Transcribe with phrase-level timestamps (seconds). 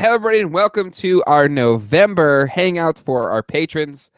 [0.00, 4.10] Hello, everybody, and welcome to our November hangout for our patrons.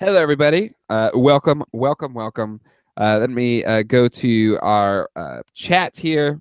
[0.00, 0.72] Hello, everybody.
[0.88, 2.60] Uh, welcome, welcome, welcome.
[2.96, 6.40] Uh, let me uh, go to our uh, chat here,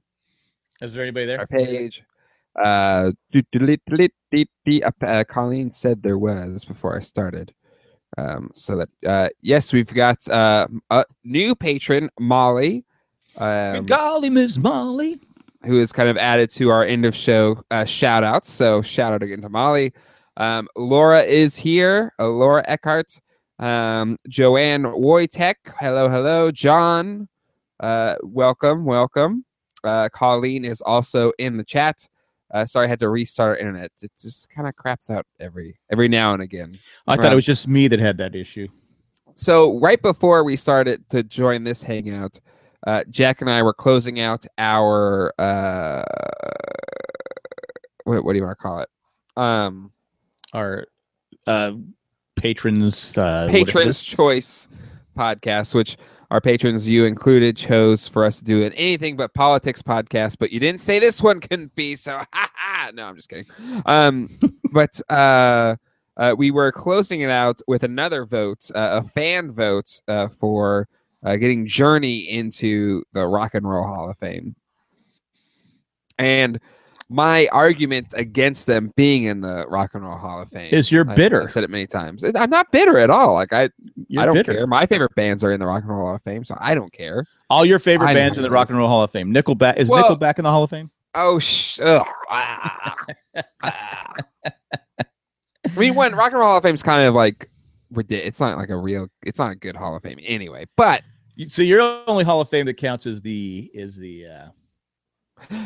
[0.81, 1.41] Is there anybody there?
[1.41, 2.01] our page.
[2.59, 7.53] Uh, uh, uh, Colleen said there was before I started.
[8.17, 12.83] Um, so that uh, yes, we've got uh, a new patron, Molly.
[13.37, 15.19] Um, golly, Miss Molly.
[15.67, 18.49] Who is kind of added to our end of show uh, shout outs.
[18.49, 19.93] So shout out again to Molly.
[20.37, 22.13] Um, Laura is here.
[22.17, 23.19] Uh, Laura Eckhart.
[23.59, 25.55] Um, Joanne Wojtek.
[25.79, 26.51] Hello, hello.
[26.51, 27.27] John.
[27.79, 29.43] Uh, welcome, welcome.
[29.83, 32.07] Uh, Colleen is also in the chat.
[32.53, 33.91] Uh, sorry, I had to restart our internet.
[34.01, 36.79] It just kind of craps out every every now and again.
[37.07, 38.67] I thought it was just me that had that issue.
[39.35, 42.39] So right before we started to join this hangout,
[42.85, 46.03] uh, Jack and I were closing out our uh,
[48.07, 48.89] what, what do you want to call it?
[49.35, 49.91] Um,
[50.53, 50.85] Our
[51.45, 51.73] uh,
[52.35, 54.69] patrons, uh, patrons choice
[55.15, 55.97] podcast, which
[56.31, 60.37] our patrons, you included, chose for us to do an anything but politics podcast.
[60.39, 61.95] But you didn't say this one couldn't be.
[61.95, 62.91] So ha ha.
[62.93, 63.45] No, I'm just kidding.
[63.85, 64.29] Um,
[64.71, 65.75] but uh,
[66.17, 70.87] uh, we were closing it out with another vote, uh, a fan vote uh, for
[71.27, 74.55] uh, getting Journey into the Rock and Roll Hall of Fame.
[76.17, 76.59] And
[77.09, 81.03] my argument against them being in the Rock and Roll Hall of Fame Is you're
[81.03, 81.43] bitter.
[81.43, 82.23] I've, said it many times.
[82.23, 83.33] I'm not bitter at all.
[83.33, 83.69] Like I,
[84.07, 84.53] You're I don't bitter.
[84.53, 84.67] care.
[84.67, 86.91] My favorite bands are in the Rock and Roll Hall of Fame, so I don't
[86.91, 87.25] care.
[87.49, 89.33] All your favorite I bands in the Rock and Roll Hall of Fame.
[89.33, 90.89] Nickelback is Well- Nickelback in the Hall of Fame?
[91.13, 92.05] Oh, sh- ugh.
[92.29, 92.95] Ah.
[93.63, 94.13] Ah.
[94.45, 97.49] I mean, when Rock and Roll Hall of Fame is kind of like
[97.91, 98.27] ridiculous.
[98.27, 99.07] It's not like a real.
[99.23, 100.65] It's not a good Hall of Fame anyway.
[100.75, 101.03] But
[101.47, 104.47] So your only Hall of Fame that counts is the is the uh,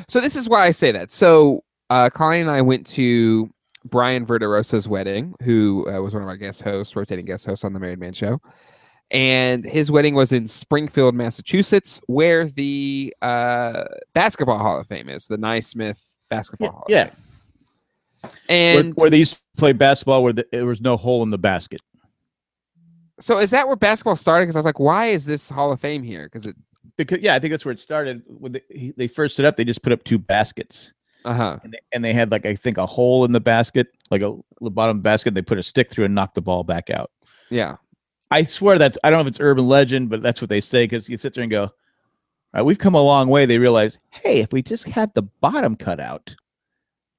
[0.10, 1.12] so this is why I say that.
[1.12, 3.50] So uh, Colleen and I went to
[3.86, 7.74] Brian Verderosa's wedding, who uh, was one of our guest hosts, rotating guest hosts on
[7.74, 8.40] the Married Man Show.
[9.10, 15.28] And his wedding was in Springfield, Massachusetts, where the uh, Basketball Hall of Fame is,
[15.28, 16.84] the Naismith Basketball Hall.
[16.86, 17.10] of yeah.
[17.10, 17.14] Fame.
[18.22, 21.30] where, And where they used to play basketball where the, there was no hole in
[21.30, 21.82] the basket.
[23.22, 24.46] So is that where basketball started?
[24.46, 26.26] Because I was like, why is this Hall of Fame here?
[26.26, 26.56] Because it,
[26.98, 28.24] Because yeah, I think that's where it started.
[28.28, 30.94] When they, they first set up, they just put up two baskets.
[31.26, 31.58] uh huh.
[31.64, 34.36] and they, and they had like I think a hole in the basket, like a
[34.60, 35.34] the bottom basket.
[35.34, 37.12] They put a stick through and knocked the ball back out.
[37.50, 37.78] Yeah.
[38.32, 40.86] I swear that's I don't know if it's urban legend, but that's what they say
[40.86, 41.72] because you sit there and go, "All
[42.54, 45.76] right, we've come a long way." They realize, hey, if we just had the bottom
[45.76, 46.34] cut out,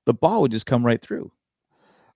[0.07, 1.31] the ball would just come right through.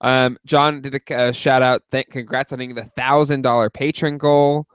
[0.00, 1.82] Um, John did a uh, shout out.
[1.90, 4.66] Thank, congrats on hitting the thousand dollar patron goal.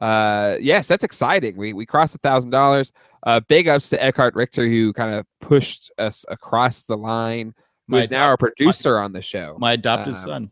[0.00, 1.56] Uh, yes, that's exciting.
[1.56, 2.92] We we crossed a thousand dollars.
[3.22, 7.54] Uh, big ups to Eckhart Richter who kind of pushed us across the line.
[7.86, 9.56] My Who's now our producer on the show.
[9.58, 10.50] My adopted Um, son.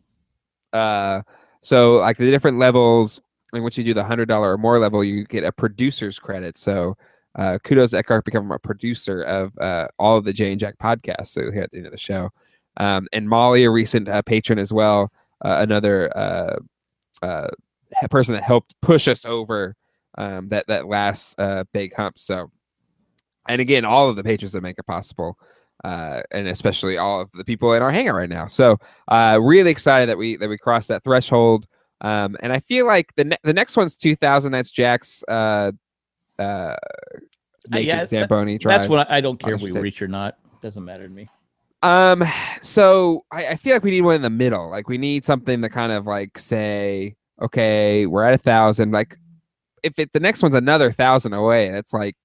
[0.71, 1.21] Uh,
[1.61, 3.19] so like the different levels,
[3.51, 6.57] like once you do the hundred dollar or more level, you get a producer's credit.
[6.57, 6.97] So
[7.35, 11.27] uh, kudos Eckhart becoming a producer of uh, all of the Jay and Jack podcasts.
[11.27, 12.31] So here at the end of the show,
[12.77, 15.11] um, and Molly, a recent uh, patron as well,
[15.43, 16.57] uh, another uh,
[17.21, 17.47] uh,
[18.09, 19.75] person that helped push us over
[20.17, 22.19] um, that that last uh, big hump.
[22.19, 22.51] So,
[23.47, 25.37] and again, all of the patrons that make it possible.
[25.83, 28.47] Uh, and especially all of the people in our hangout right now.
[28.47, 28.77] So,
[29.09, 31.67] uh, really excited that we that we crossed that threshold.
[32.01, 34.51] Um, and I feel like the ne- the next one's 2000.
[34.51, 35.73] That's Jack's uh,
[36.39, 36.75] uh,
[37.69, 38.79] Naked yeah, that- Zamboni drive.
[38.79, 40.37] That's what I, I don't care if we reach or not.
[40.61, 41.29] Doesn't matter to me.
[41.85, 42.23] Um,
[42.61, 44.69] so I, I feel like we need one in the middle.
[44.69, 48.91] Like we need something to kind of like say, okay, we're at a thousand.
[48.91, 49.15] Like
[49.83, 52.15] if it the next one's another thousand away, that's like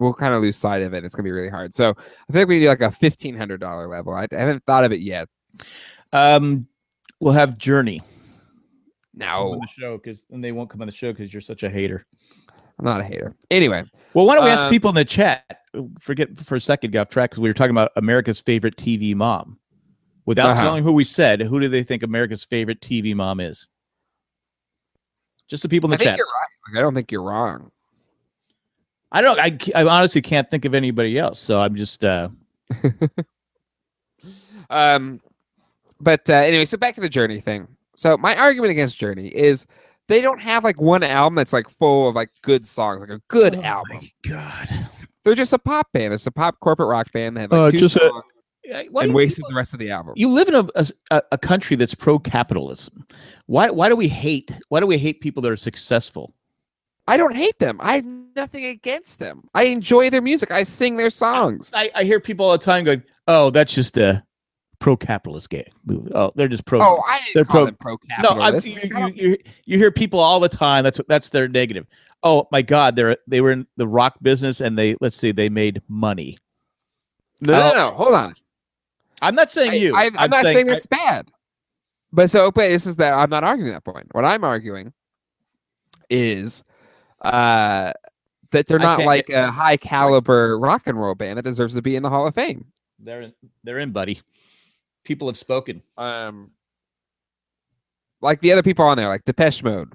[0.00, 1.04] we'll kind of lose sight of it.
[1.04, 1.72] It's gonna be really hard.
[1.72, 1.94] So
[2.28, 4.12] I think we need like a fifteen hundred dollar level.
[4.12, 5.28] I, I haven't thought of it yet.
[6.12, 6.66] Um,
[7.20, 8.00] we'll have Journey
[9.14, 11.62] No, on the show because and they won't come on the show because you're such
[11.62, 12.04] a hater.
[12.78, 13.36] I'm not a hater.
[13.52, 13.84] Anyway,
[14.14, 15.60] Well, why don't we ask Um, people in the chat?
[16.00, 19.14] Forget for a second, get off track because we were talking about America's favorite TV
[19.14, 19.58] mom.
[20.24, 20.62] Without Uh-huh.
[20.62, 23.68] telling who we said, who do they think America's favorite TV mom is?
[25.48, 26.18] Just the people in I the think chat.
[26.18, 26.78] you're right.
[26.78, 27.70] I don't think you're wrong.
[29.12, 29.38] I don't.
[29.38, 31.38] I, I honestly can't think of anybody else.
[31.38, 32.04] So I'm just.
[32.04, 32.28] uh
[34.70, 35.20] Um,
[36.00, 37.68] but uh, anyway, so back to the Journey thing.
[37.94, 39.66] So my argument against Journey is
[40.08, 43.22] they don't have like one album that's like full of like good songs, like a
[43.28, 43.98] good Oh album.
[43.98, 44.68] my God.
[45.26, 46.14] They're just a pop band.
[46.14, 47.36] It's a pop corporate rock band.
[47.36, 48.24] They had like Uh, two just a- songs
[48.90, 50.12] Why and do wasted people- the rest of the album.
[50.16, 50.66] You live in a,
[51.10, 53.04] a a country that's pro capitalism.
[53.46, 54.52] Why why do we hate?
[54.68, 56.32] Why do we hate people that are successful?
[57.08, 57.76] I don't hate them.
[57.80, 58.04] I have
[58.36, 59.42] nothing against them.
[59.54, 60.50] I enjoy their music.
[60.52, 61.70] I sing their songs.
[61.74, 64.22] I, I hear people all the time going, "Oh, that's just a
[64.78, 65.70] pro-capitalist gay.
[65.84, 66.10] movie.
[66.14, 66.80] Oh, they're just pro.
[66.80, 68.66] Oh, I They're call pro- them pro no, I'm, capitalist.
[68.66, 70.84] you, you, you, you hear people all the time.
[70.84, 71.86] That's that's their negative.
[72.22, 75.48] Oh my God, they're they were in the rock business and they let's see, they
[75.48, 76.38] made money.
[77.42, 78.34] no, no, no, hold on.
[79.22, 79.94] I'm not saying you.
[79.96, 81.28] I, am not saying, I- it's bad.
[82.12, 84.06] But so, but this is that I'm not arguing that point.
[84.12, 84.92] What I'm arguing
[86.08, 86.64] is
[87.22, 87.92] uh,
[88.52, 91.96] that they're not like a high caliber rock and roll band that deserves to be
[91.96, 92.66] in the Hall of Fame.
[92.98, 93.32] they're in,
[93.64, 94.20] they're in, buddy.
[95.06, 95.82] People have spoken.
[95.96, 96.50] Um,
[98.20, 99.92] like the other people on there, like Depeche Mode,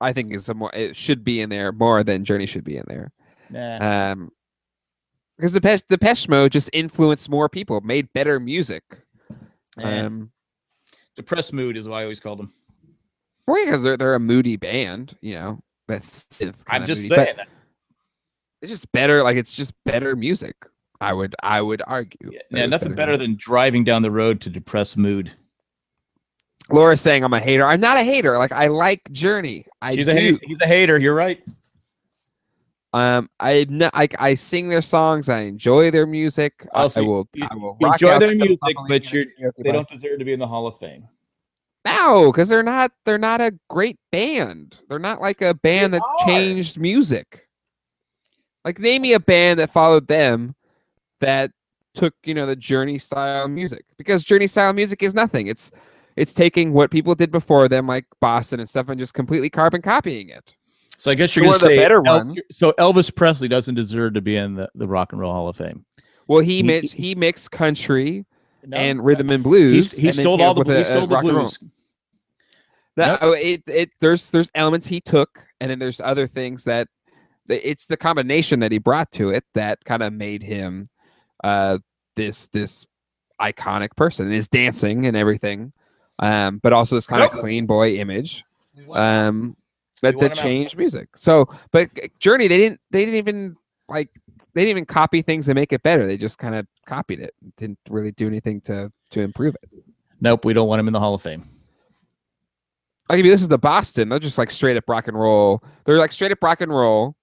[0.00, 0.70] I think is some more.
[0.74, 3.10] It should be in there more than Journey should be in there.
[3.50, 4.12] Nah.
[4.12, 4.30] Um,
[5.36, 8.84] because Depeche, Depeche Mode just influenced more people, made better music.
[9.80, 10.00] Eh.
[10.00, 10.30] Um,
[11.16, 12.52] Depressed mood is what I always called them.
[13.46, 15.60] well, because they're they're a moody band, you know.
[15.88, 16.26] That's
[16.68, 17.36] I'm just moody, saying.
[17.36, 17.48] that.
[18.62, 19.22] it's just better.
[19.22, 20.54] Like it's just better music.
[21.04, 22.30] I would I would argue.
[22.32, 25.30] Yeah, that yeah, nothing better than driving down the road to depressed mood.
[26.70, 27.64] Laura's saying I'm a hater.
[27.66, 28.38] I'm not a hater.
[28.38, 29.66] Like I like Journey.
[29.82, 30.12] I She's do.
[30.12, 30.38] a hater.
[30.42, 30.98] He's a hater.
[30.98, 31.42] You're right.
[32.94, 35.28] Um, I, no, I I sing their songs.
[35.28, 36.66] I enjoy their music.
[36.72, 37.28] I, I will.
[37.34, 38.58] you- I will enjoy their music,
[38.88, 39.26] but you're-
[39.58, 41.06] They don't deserve to be in the Hall of Fame.
[41.84, 42.92] No, because they're not.
[43.04, 44.78] They're not a great band.
[44.88, 46.26] They're not like a band They that are.
[46.26, 47.46] changed music.
[48.64, 50.54] Like name me a band that followed them
[51.20, 51.50] that
[51.94, 55.46] took you know the Journey style music because Journey style music is nothing.
[55.46, 55.70] It's
[56.16, 59.82] it's taking what people did before them, like Boston and stuff, and just completely carbon
[59.82, 60.54] copying it.
[60.96, 62.40] So I guess you're One going to of the say better El- ones.
[62.52, 65.56] so Elvis Presley doesn't deserve to be in the, the Rock and Roll Hall of
[65.56, 65.84] Fame.
[66.28, 68.24] Well, he He- mix he mixed country
[68.64, 69.92] No, and rhythm and blues.
[69.96, 71.42] he and stole all up the with a- he a stole the rock and roll.
[71.44, 71.58] blues.
[72.96, 76.86] No, oh, it it there's there's elements he took, and then there's other things that
[77.48, 80.88] it's the combination that he brought to it that kind of made him
[81.44, 81.78] uh
[82.16, 82.86] this this
[83.40, 84.30] iconic person.
[84.30, 85.72] His dancing and everything,
[86.18, 88.44] um, but also this kind of clean boy image,
[88.92, 89.56] um,
[90.02, 91.08] that want that changed music.
[91.14, 93.56] So, but Journey, they didn't they didn't even
[93.88, 94.08] like
[94.54, 96.06] they didn't even copy things to make it better.
[96.06, 97.34] They just kind of copied it.
[97.56, 99.82] Didn't really do anything to to improve it.
[100.20, 101.44] Nope, we don't want him in the Hall of Fame.
[103.10, 104.08] I'll give you this is the Boston.
[104.08, 105.62] They're just like straight up rock and roll.
[105.84, 107.14] They're like straight up rock and roll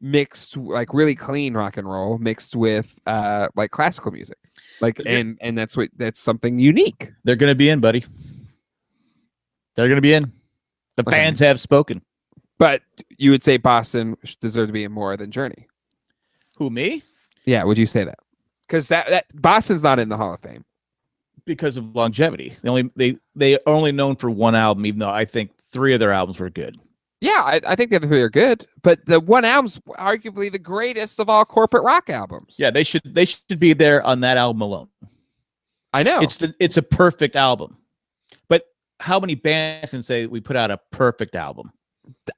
[0.00, 4.38] mixed like really clean rock and roll mixed with uh like classical music.
[4.80, 7.10] Like and and that's what that's something unique.
[7.24, 8.04] They're going to be in, buddy.
[9.74, 10.32] They're going to be in.
[10.96, 11.10] The Okay.
[11.16, 12.02] fans have spoken.
[12.58, 12.82] But
[13.18, 15.68] you would say Boston deserved to be in more than Journey.
[16.56, 17.02] Who me?
[17.44, 18.18] Yeah, would you say that?
[18.66, 20.64] Because that, that Boston's not in the Hall of Fame.
[21.44, 22.56] Because of longevity.
[22.62, 25.94] They only they they are only known for one album, even though I think three
[25.94, 26.78] of their albums were good.
[27.20, 30.58] Yeah, I, I think the other three are good, but the one album's arguably the
[30.58, 32.56] greatest of all corporate rock albums.
[32.58, 34.88] Yeah, they should they should be there on that album alone.
[35.92, 36.20] I know.
[36.20, 37.76] It's the, it's a perfect album.
[38.48, 38.66] But
[39.00, 41.72] how many bands can say we put out a perfect album?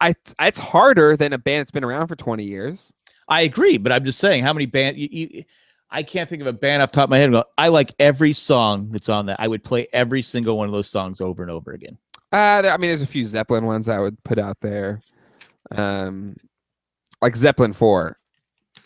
[0.01, 2.93] I, it's harder than a band that's been around for 20 years.
[3.29, 5.45] I agree, but I'm just saying how many band you, you,
[5.91, 7.31] I can't think of a band off the top of my head.
[7.31, 9.39] go, I like every song that's on that.
[9.39, 11.99] I would play every single one of those songs over and over again.
[12.33, 15.01] Uh, there, I mean, there's a few Zeppelin ones I would put out there.
[15.73, 16.37] Um,
[17.21, 18.17] like Zeppelin 4.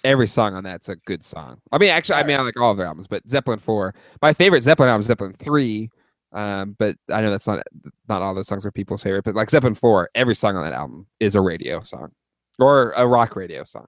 [0.03, 1.61] Every song on that's a good song.
[1.73, 3.95] I mean, actually, I mean, I like all of their albums, but Zeppelin 4.
[4.21, 5.91] My favorite Zeppelin album is Zeppelin 3.
[6.33, 7.63] Um, but I know that's not
[8.09, 10.73] not all those songs are people's favorite, but like Zeppelin 4, every song on that
[10.73, 12.11] album is a radio song
[12.59, 13.87] or a rock radio song.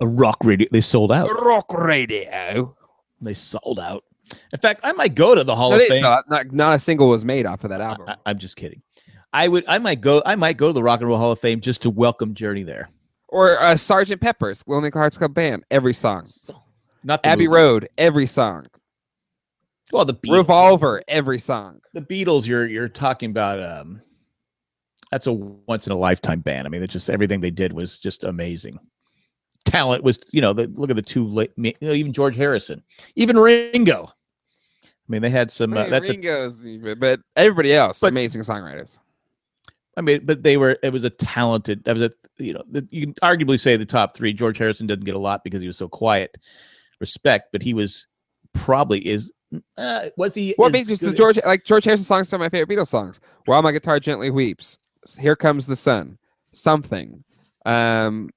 [0.00, 1.28] A rock radio, they sold out.
[1.44, 2.74] Rock radio.
[3.20, 4.04] They sold out.
[4.52, 6.02] In fact, I might go to the Hall of Fame.
[6.02, 8.08] so not, not a single was made off of that album.
[8.24, 8.82] I, am just kidding.
[9.32, 9.64] I would.
[9.68, 10.22] I might go.
[10.24, 12.62] I might go to the Rock and Roll Hall of Fame just to welcome Journey
[12.62, 12.88] there.
[13.28, 16.30] or uh, Sergeant Pepper's Lonely Hearts Club Band, every song.
[17.04, 17.56] Not the Abbey movie.
[17.56, 18.66] Road, every song.
[19.92, 20.36] Well, the Beatles.
[20.38, 21.80] Revolver, every song.
[21.92, 22.46] the Beatles.
[22.46, 23.62] You're you're talking about.
[23.62, 24.02] Um,
[25.10, 26.66] that's a once in a lifetime band.
[26.66, 28.78] I mean, it's just everything they did was just amazing.
[29.66, 32.82] Talent was, you know, the, look at the two late, you know, even George Harrison,
[33.16, 34.06] even Ringo.
[34.06, 35.76] I mean, they had some.
[35.76, 36.66] Uh, that's a, Ringo's,
[36.98, 39.00] but everybody else, But- amazing songwriters.
[39.98, 40.76] I mean, but they were.
[40.82, 41.82] It was a talented.
[41.84, 42.10] That was a.
[42.38, 44.32] You know, you can arguably say the top three.
[44.34, 46.36] George Harrison didn't get a lot because he was so quiet.
[47.00, 48.06] Respect, but he was
[48.52, 49.32] probably is.
[49.78, 50.54] Uh, was he?
[50.58, 52.76] Well, I as mean, just the good- George, like George Harrison songs, are my favorite
[52.76, 53.20] Beatles songs.
[53.46, 54.78] While my guitar gently weeps,
[55.18, 56.18] here comes the sun,
[56.52, 57.24] something,
[57.64, 58.28] um,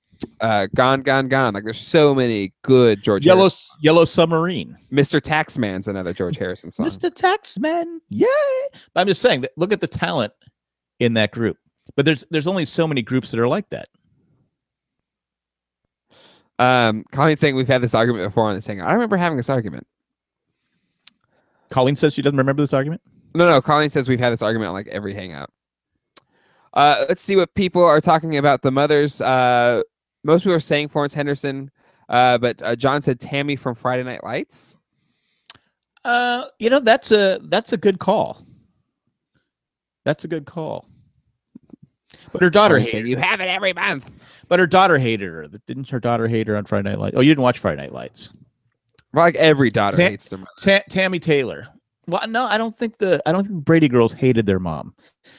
[0.42, 1.54] uh, gone, gone, gone.
[1.54, 3.26] Like there's so many good George.
[3.26, 4.78] Yellow Harrison- Yellow Submarine.
[4.92, 5.22] Mr.
[5.22, 6.86] Taxman's another George Harrison song.
[6.86, 7.10] Mr.
[7.10, 8.28] Taxman, yay!
[8.94, 10.34] But I'm just saying that look at the talent
[11.00, 11.58] in that group.
[11.96, 13.88] But there's there's only so many groups that are like that.
[16.60, 18.82] Um, Colleen's saying we've had this argument before on this thing.
[18.82, 19.88] I remember having this argument.
[21.72, 23.02] Colleen says she doesn't remember this argument.
[23.34, 23.62] No, no.
[23.62, 25.52] Colleen says we've had this argument on like every hangout.
[26.74, 29.22] Uh, let's see what people are talking about the mothers.
[29.22, 29.82] Uh,
[30.24, 31.72] most people are saying Florence Henderson,
[32.10, 34.80] uh, but uh, John said Tammy from Friday Night Lights.
[36.06, 38.42] Uh, you know that's a that's a good call.
[40.06, 40.88] That's a good call.
[42.32, 44.24] But her daughter hated you have it every month.
[44.48, 45.48] But her daughter hated her.
[45.68, 47.16] Didn't her daughter hate her on Friday Night Lights?
[47.18, 48.34] Oh, you didn't watch Friday Night Lights.
[49.14, 50.52] Like every daughter Ta- hates their mother.
[50.60, 51.68] Ta- Tammy Taylor.
[52.10, 54.94] Well, no, I don't think the I don't think the Brady girls hated their mom.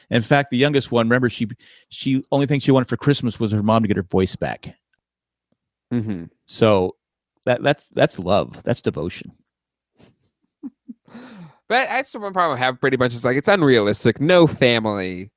[0.09, 1.47] In fact, the youngest one, remember, she
[1.89, 4.75] she only thing she wanted for Christmas was her mom to get her voice back.
[5.93, 6.25] Mm-hmm.
[6.45, 6.95] So
[7.45, 8.61] that that's that's love.
[8.63, 9.33] That's devotion.
[11.67, 14.19] But that's the one problem I have Brady Bunch is like it's unrealistic.
[14.19, 15.31] No family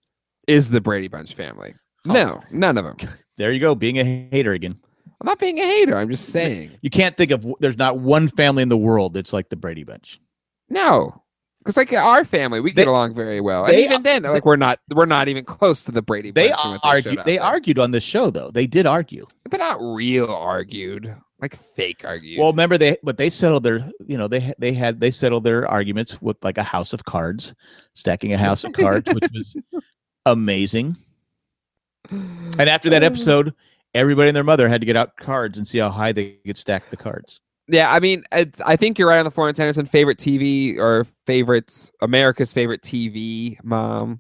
[0.49, 1.76] is the Brady Bunch family.
[2.05, 2.97] No, none of them.
[3.37, 4.76] There you go, being a hater again.
[5.21, 5.97] I'm not being a hater.
[5.97, 6.71] I'm just saying.
[6.83, 9.83] You can't think of there's not one family in the world that's like the Brady
[9.83, 10.21] Bunch.
[10.69, 11.24] No,
[11.64, 14.56] because like our family, we get They- along very well, and even then, like we're
[14.56, 16.30] not we're not even close to the Brady.
[16.30, 17.11] They Bunch and what argue.
[17.12, 18.50] showed out They argued on the show though.
[18.50, 19.26] They did argue.
[19.50, 22.38] but not real argued, like fake argued.
[22.38, 25.66] Well, remember they but they settled their you know they they had they settled their
[25.66, 27.54] arguments with like a house of cards,
[27.94, 29.56] stacking a house of cards, which was
[30.26, 30.97] amazing.
[32.11, 33.54] And after that um, episode,
[33.94, 36.59] everybody and their mother had to get out cards and see how high they could
[36.59, 37.40] stack the cards.
[37.68, 41.06] Yeah, I mean, I, I think you're right on the Florence Henderson favorite TV or
[41.26, 44.18] favorites America's favorite TV mom.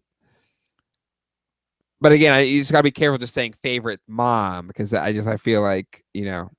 [2.00, 5.28] But again, I, you just gotta be careful just saying favorite mom because I just
[5.28, 6.50] I feel like you know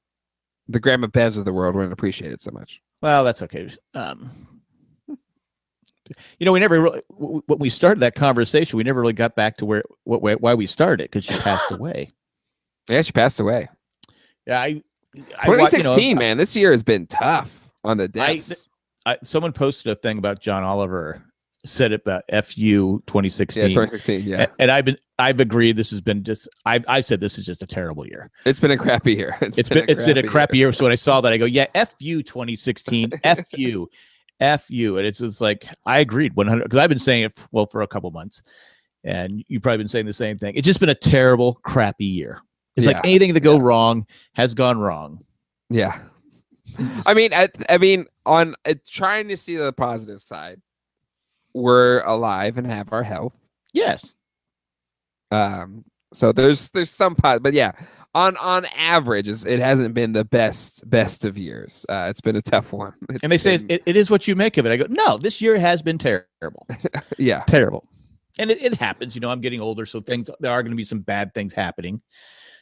[0.68, 2.82] the grandma Bevs of the world wouldn't appreciate it so much.
[3.02, 3.70] Well, that's okay.
[3.94, 4.32] Um,
[6.40, 9.56] you know, we never really when we started that conversation, we never really got back
[9.58, 12.12] to where what why we started because she passed away.
[12.90, 13.68] Yeah, she passed away.
[14.46, 14.84] Yeah, I,
[15.42, 18.70] I you know, 2016, man, this year has been tough on the I- deaths.
[19.08, 21.22] I, someone posted a thing about John Oliver
[21.66, 23.62] said it uh, about FU 2016.
[23.62, 24.24] yeah, 2016.
[24.24, 27.38] Yeah, A- And I've been I've agreed this has been just I I said this
[27.38, 28.30] is just a terrible year.
[28.46, 29.38] it's been a crappy year.
[29.42, 30.72] It's been it's been a crappy year.
[30.72, 33.88] So when I saw that I go, yeah, FU 2016, FU,
[34.40, 34.98] FU.
[34.98, 37.88] And it's just like I agreed 100 because I've been saying it well for a
[37.88, 38.42] couple months.
[39.04, 40.56] And you've probably been saying the same thing.
[40.56, 42.42] It's just been a terrible, crappy year.
[42.76, 45.24] It's like anything that go wrong has gone wrong.
[45.70, 46.00] Yeah.
[47.06, 50.62] I mean, I, I mean, on uh, trying to see the positive side,
[51.54, 53.38] we're alive and have our health.
[53.72, 54.14] Yes.
[55.32, 57.72] Um, so there's there's some pot, but yeah,
[58.14, 61.86] on on average, it hasn't been the best best of years.
[61.90, 62.94] Uh, it's been a tough one.
[63.24, 64.72] And they It's say been- it, it is what you make of it.
[64.72, 66.68] I go, no, this year has been terrible.
[67.18, 67.86] yeah, terrible.
[68.38, 70.78] And it, it happens, you know, I'm getting older, so things there are going to
[70.78, 72.02] be some bad things happening.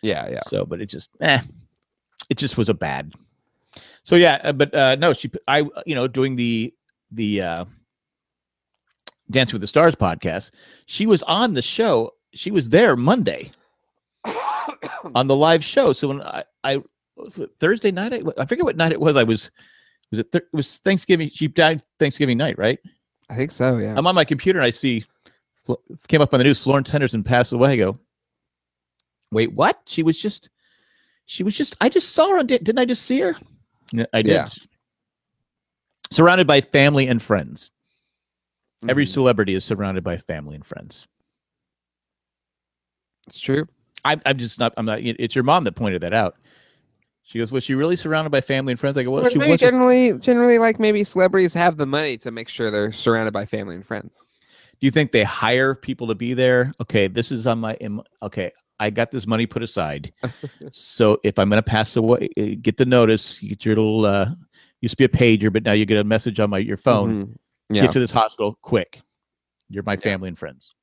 [0.03, 0.41] Yeah, yeah.
[0.45, 1.41] So, but it just, eh,
[2.29, 3.13] it just was a bad.
[4.03, 6.73] So yeah, uh, but uh, no, she, I, you know, doing the
[7.11, 7.65] the uh,
[9.31, 10.51] Dancing with the Stars podcast,
[10.85, 12.11] she was on the show.
[12.33, 13.51] She was there Monday
[15.15, 15.93] on the live show.
[15.93, 16.83] So when I, I
[17.15, 19.15] was it Thursday night, I, I forget what night it was.
[19.15, 19.49] I was,
[20.11, 20.31] was it?
[20.31, 21.29] Th- it was Thanksgiving.
[21.29, 22.79] She died Thanksgiving night, right?
[23.29, 23.77] I think so.
[23.77, 23.95] Yeah.
[23.97, 25.05] I'm on my computer and I see
[26.07, 26.61] came up on the news.
[26.61, 27.73] Florence Henderson passed away.
[27.73, 27.95] I go,
[29.33, 29.81] wait, what?
[29.85, 30.49] She was just,
[31.25, 31.75] she was just.
[31.81, 32.37] I just saw her.
[32.37, 33.35] On, di- didn't I just see her?
[33.91, 34.31] Yeah, I did.
[34.31, 34.47] Yeah.
[36.11, 37.71] Surrounded by family and friends.
[38.87, 39.13] Every Mhm.
[39.13, 41.07] celebrity is surrounded by family and friends.
[43.27, 43.65] it's true.
[44.05, 44.73] I, I'm just not.
[44.75, 44.99] I'm not.
[45.01, 46.35] It's your mom that pointed that out.
[47.23, 49.37] She goes, "Was she really surrounded by family and friends?" I go, "Well, But she
[49.37, 53.45] wasn't." generally, generally, like maybe celebrities have the money to make sure they're surrounded by
[53.45, 54.25] family and friends.
[54.81, 56.73] Do you think they hire people to be there?
[56.81, 57.77] Okay, this is on my.
[58.21, 58.51] Okay,
[58.83, 60.11] I got this money put aside.
[60.71, 63.41] so if I'm going to pass away, uh, get the notice.
[63.41, 64.05] You get your little.
[64.05, 64.29] uh
[64.81, 67.27] Used to be a pager, but now you get a message on my your phone.
[67.27, 67.35] Mhm.
[67.69, 67.83] Yeah.
[67.83, 69.01] Get to this hospital quick.
[69.69, 69.99] You're my Yeah.
[69.99, 70.75] family and friends.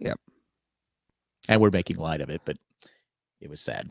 [0.00, 0.18] Yep.
[1.48, 2.56] And we're making light of it, but
[3.40, 3.88] it was sad.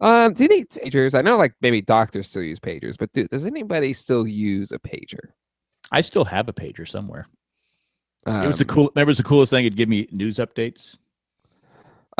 [0.00, 1.14] Um, do you think pagers?
[1.14, 4.78] I know, like maybe doctors still use pagers, but do, does anybody still use a
[4.78, 5.32] pager?
[5.92, 7.26] I still have a pager somewhere.
[8.24, 8.90] Um, it was the cool.
[8.94, 9.66] Remember, it was the coolest thing.
[9.66, 10.96] It'd give me news updates.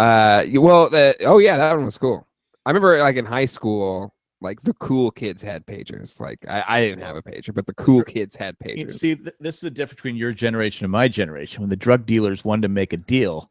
[0.01, 2.27] Uh, well, the oh yeah, that one was cool.
[2.65, 6.19] I remember like in high school, like the cool kids had pagers.
[6.21, 8.95] Like I, I didn't have a pager, but the cool kids had pagers.
[8.99, 11.61] see, th- this is the difference between your generation and my generation.
[11.61, 13.51] When the drug dealers wanted to make a deal,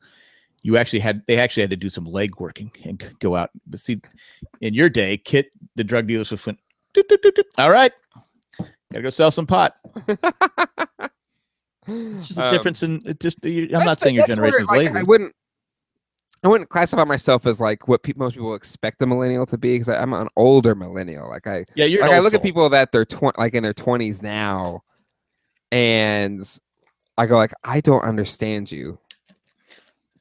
[0.64, 3.52] you actually had they actually had to do some leg working and go out.
[3.68, 4.02] But see,
[4.62, 6.60] in your day, Kit, the drug dealers just went,
[6.94, 7.46] "Doot, doot, doot, doot.
[7.60, 7.92] all right,
[8.92, 9.76] gotta go sell some pot.
[11.88, 13.38] It's just the Um, difference in it just.
[13.44, 14.96] I'm not the- saying your generation is like, lazy.
[14.98, 15.34] I wouldn't.
[16.44, 19.76] I wouldn't classify myself as like what pe- most people expect a millennial to be
[19.76, 21.28] because I'm an older millennial.
[21.28, 22.02] Like I, yeah, you're.
[22.02, 24.84] like I look at people that they're tw- like in their twenties now,
[25.72, 26.42] and
[27.18, 29.00] I go like, I don't understand you.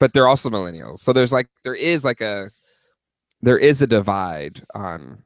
[0.01, 2.51] But they're also millennials, so there's like there is like a
[3.43, 5.23] there is a divide on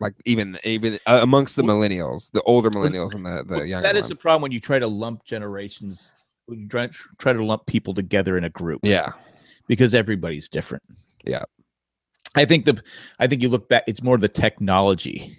[0.00, 3.86] like even even uh, amongst the millennials, the older millennials and the the younger.
[3.86, 4.10] That is ones.
[4.10, 6.10] the problem when you try to lump generations.
[6.46, 8.80] When you try, try to lump people together in a group.
[8.82, 9.12] yeah.
[9.68, 10.82] Because everybody's different.
[11.24, 11.44] Yeah.
[12.34, 12.82] I think the
[13.20, 15.38] I think you look back it's more the technology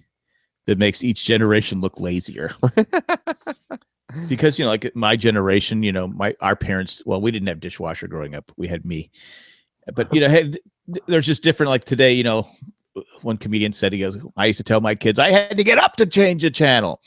[0.65, 2.53] that makes each generation look lazier.
[4.27, 7.59] because you know like my generation, you know, my our parents, well we didn't have
[7.59, 8.51] dishwasher growing up.
[8.57, 9.11] We had me.
[9.93, 10.57] But you know, had,
[11.07, 12.47] there's just different like today, you know,
[13.21, 15.77] one comedian said he goes, I used to tell my kids I had to get
[15.77, 17.01] up to change a channel.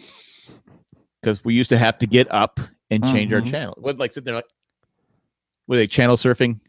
[1.22, 2.60] Cuz we used to have to get up
[2.90, 3.50] and change our Mhm.
[3.50, 3.74] channel.
[3.78, 4.44] What like sit there like
[5.66, 6.60] were they channel surfing?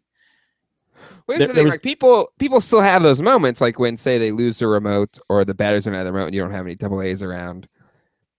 [1.28, 4.18] Well, There- the thing, was- like people people still have those moments, like when say
[4.18, 6.52] they lose the remote or the batteries are out of the remote and you don't
[6.52, 7.68] have any double A's around,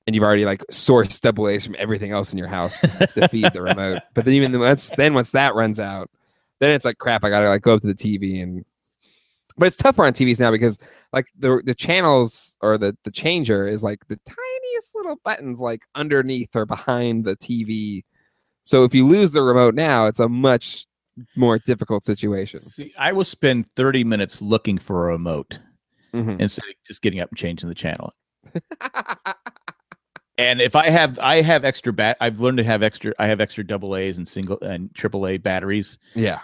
[0.07, 3.29] and you've already like sourced double A's from everything else in your house to, to
[3.29, 4.03] feed the remote.
[4.15, 6.11] But then even once then once that runs out,
[6.61, 7.25] then it's like crap.
[7.25, 8.65] I gotta like go up to the TV and.
[9.57, 10.81] But it's tougher on TVs now because
[11.13, 15.83] like the the channels or the the changer is like the tiniest little buttons like
[15.95, 18.03] underneath or behind the TV.
[18.65, 20.87] So if you lose the remote now, it's a much
[21.37, 22.61] more difficult situation.
[22.61, 25.59] See, I will spend 30 minutes looking for a remote
[26.13, 26.41] Mhm.
[26.41, 28.13] instead of just getting up and changing the channel.
[30.37, 33.41] And if I have I have extra bat I've learned to have extra I have
[33.41, 36.41] extra double A's and single and triple A batteries yeah.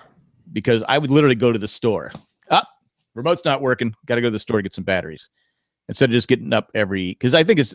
[0.53, 2.13] because I would literally go to the store.
[2.51, 2.69] Up,
[3.17, 3.93] remote's not working.
[4.07, 5.29] Got to go to the store to get some batteries.
[5.89, 7.75] Instead of just getting up every because I think it's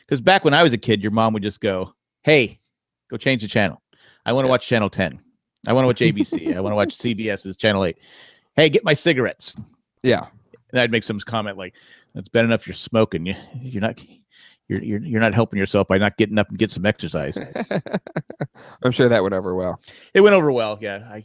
[0.00, 2.60] because back when I was a kid, your mom would just go, Hey,
[3.08, 3.80] go change the channel.
[4.26, 4.50] I want to Yeah.
[4.50, 5.18] watch channel 10.
[5.66, 6.54] I want to watch ABC.
[6.56, 7.96] I want to watch CBS's channel 8.
[8.56, 9.56] Hey, get my cigarettes.
[10.02, 10.26] Yeah.
[10.70, 11.74] And I'd make some comment like,
[12.14, 13.26] "That's bad enough you're smoking.
[13.26, 14.02] You, you're not,
[14.68, 17.38] you're, you're you're not helping yourself by not getting up and get some exercise."
[18.82, 19.80] I'm sure that went over well.
[20.14, 20.78] it went over well.
[20.80, 21.24] Yeah, I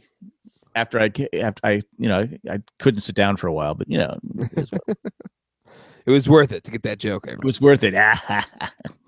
[0.76, 3.98] after I after I you know I couldn't sit down for a while, but you
[3.98, 4.98] know it was, it
[6.06, 7.34] It was worth it to get that joke in.
[7.34, 7.94] It was worth it.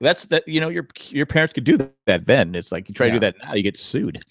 [0.00, 2.54] That's that you know your your parents could do that then.
[2.54, 4.24] It's like you try to do that now, you get sued.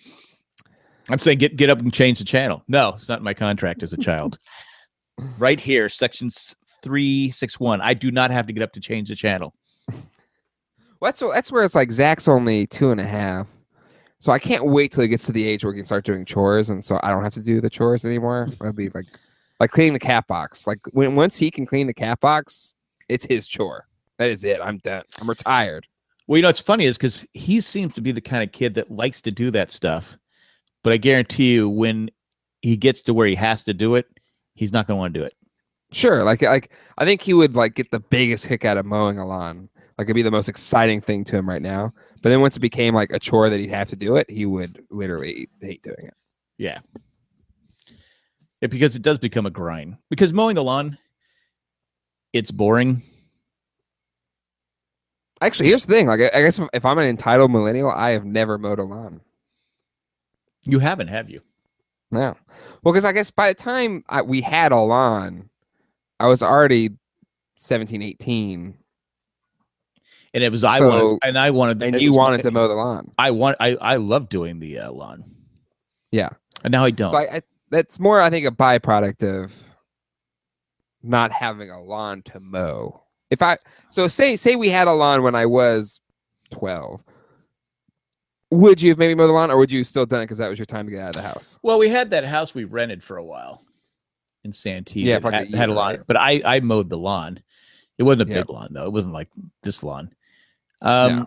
[1.10, 2.63] I'm saying get get up and change the channel.
[2.67, 4.39] No, it's not in my contract as a child.
[5.38, 6.32] right here, section
[6.82, 7.82] three six one.
[7.82, 9.53] I do not have to get up to change the channel.
[9.88, 13.47] Well, that's that's where it's like Zach's only two and a half,
[14.19, 16.25] so I can't wait till he gets to the age where he can start doing
[16.25, 18.47] chores, and so I don't have to do the chores anymore.
[18.60, 19.05] That'd be like
[19.60, 20.67] like cleaning the cat box.
[20.67, 22.75] Like when once he can clean the cat box,
[23.08, 23.88] it's his chore.
[24.19, 24.60] That is it.
[24.62, 25.03] I'm done.
[25.19, 25.88] I'm retired.
[26.27, 28.75] Well, you know, what's funny is because he seems to be the kind of kid
[28.75, 30.15] that likes to do that stuff.
[30.84, 32.12] But I guarantee you, when
[32.62, 34.05] he gets to where he has to do it,
[34.53, 35.34] he's not going to want to do it.
[35.91, 36.23] Sure.
[36.23, 39.25] Like like I think he would like get the biggest kick out of mowing a
[39.25, 39.69] lawn.
[39.97, 41.93] Like it'd be the most exciting thing to him right now.
[42.21, 44.45] But then once it became like a chore that he'd have to do it, he
[44.45, 46.13] would literally hate doing it.
[46.58, 46.79] Yeah.
[48.62, 49.97] Yeah, because it does become a grind.
[50.10, 50.97] Because mowing the lawn,
[52.34, 53.01] it's boring.
[55.41, 56.08] Actually, here's the thing.
[56.08, 59.21] Like I I guess if- I'm an entitled millennial, I have never mowed a lawn.
[60.65, 61.41] You haven't, have you?
[62.12, 62.36] No.
[62.84, 65.49] Well, because I guess by the time I, we had a lawn,
[66.19, 66.89] I was already
[67.58, 68.78] 17, 18,
[70.34, 72.73] And it was I So- wanted, and I wanted, and you wanted to mow the
[72.73, 73.12] lawn.
[73.17, 75.23] I want, I, I love doing the uh, lawn,
[76.12, 76.30] Yeah.
[76.63, 77.12] and now I don't.
[77.12, 79.56] So I, I that's more, I think, a byproduct of
[81.04, 83.04] not having a lawn to mow.
[83.29, 83.57] If I
[83.89, 86.01] so say say we had a lawn when I was
[86.51, 87.01] 12,
[88.51, 90.39] would you have maybe mowed the lawn, or would you have still done it because
[90.39, 91.59] that was your time to get out of the house?
[91.61, 93.63] Well, we had that house we rented for a while
[94.43, 95.01] in Santee.
[95.01, 96.07] Yeah, had, a had a lawn, right?
[96.07, 97.39] but I I mowed the lawn.
[97.97, 98.39] It wasn't a Yeah.
[98.41, 98.85] big lawn though.
[98.85, 99.29] It wasn't like
[99.61, 100.11] this lawn.
[100.81, 101.25] Um, Yeah.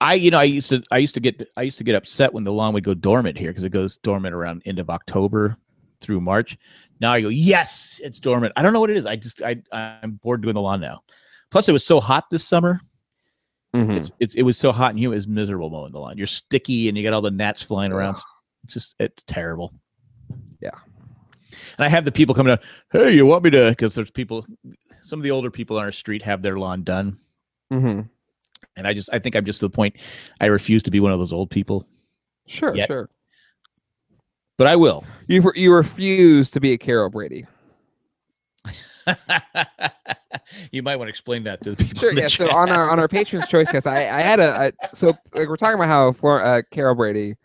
[0.00, 2.32] I you know I used to I used to get I used to get upset
[2.32, 5.56] when the lawn would go dormant here because it goes dormant around end of October
[6.00, 6.58] through March.
[7.00, 8.52] Now I go yes, it's dormant.
[8.56, 9.06] I don't know what it is.
[9.06, 11.02] I just I I'm bored doing the lawn now.
[11.52, 12.80] Plus, it was so hot this summer.
[13.74, 13.96] Mhm.
[13.98, 15.18] It's, it's it was so hot and humid.
[15.18, 16.18] It's miserable mowing the lawn.
[16.18, 18.16] You're sticky and you got all the gnats flying around.
[18.64, 19.72] It's just it's terrible.
[20.60, 20.70] Yeah.
[21.78, 22.62] And I have the people coming up.
[22.90, 23.70] Hey, you want me to?
[23.70, 24.44] Because there's people.
[25.02, 27.18] Some of the older people on our street have their lawn done,
[27.72, 28.08] Mhm.
[28.76, 29.96] and I just I think I'm just to the point.
[30.40, 31.86] I refuse to be one of those old people,
[32.46, 32.86] Sure, Yeah.
[32.86, 33.10] sure.
[34.58, 35.04] but I will.
[35.28, 37.46] You you refuse to be a Carol Brady.
[40.72, 42.00] you might want to explain that to the people.
[42.00, 42.10] Sure.
[42.10, 42.28] in the Yeah.
[42.28, 45.48] So on our on our Patrons Choice Cast, I I had a, a so like
[45.48, 47.36] we're talking about how Flor, uh, Carol Brady,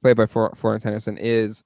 [0.00, 1.64] played by Flor- Florence Henderson, is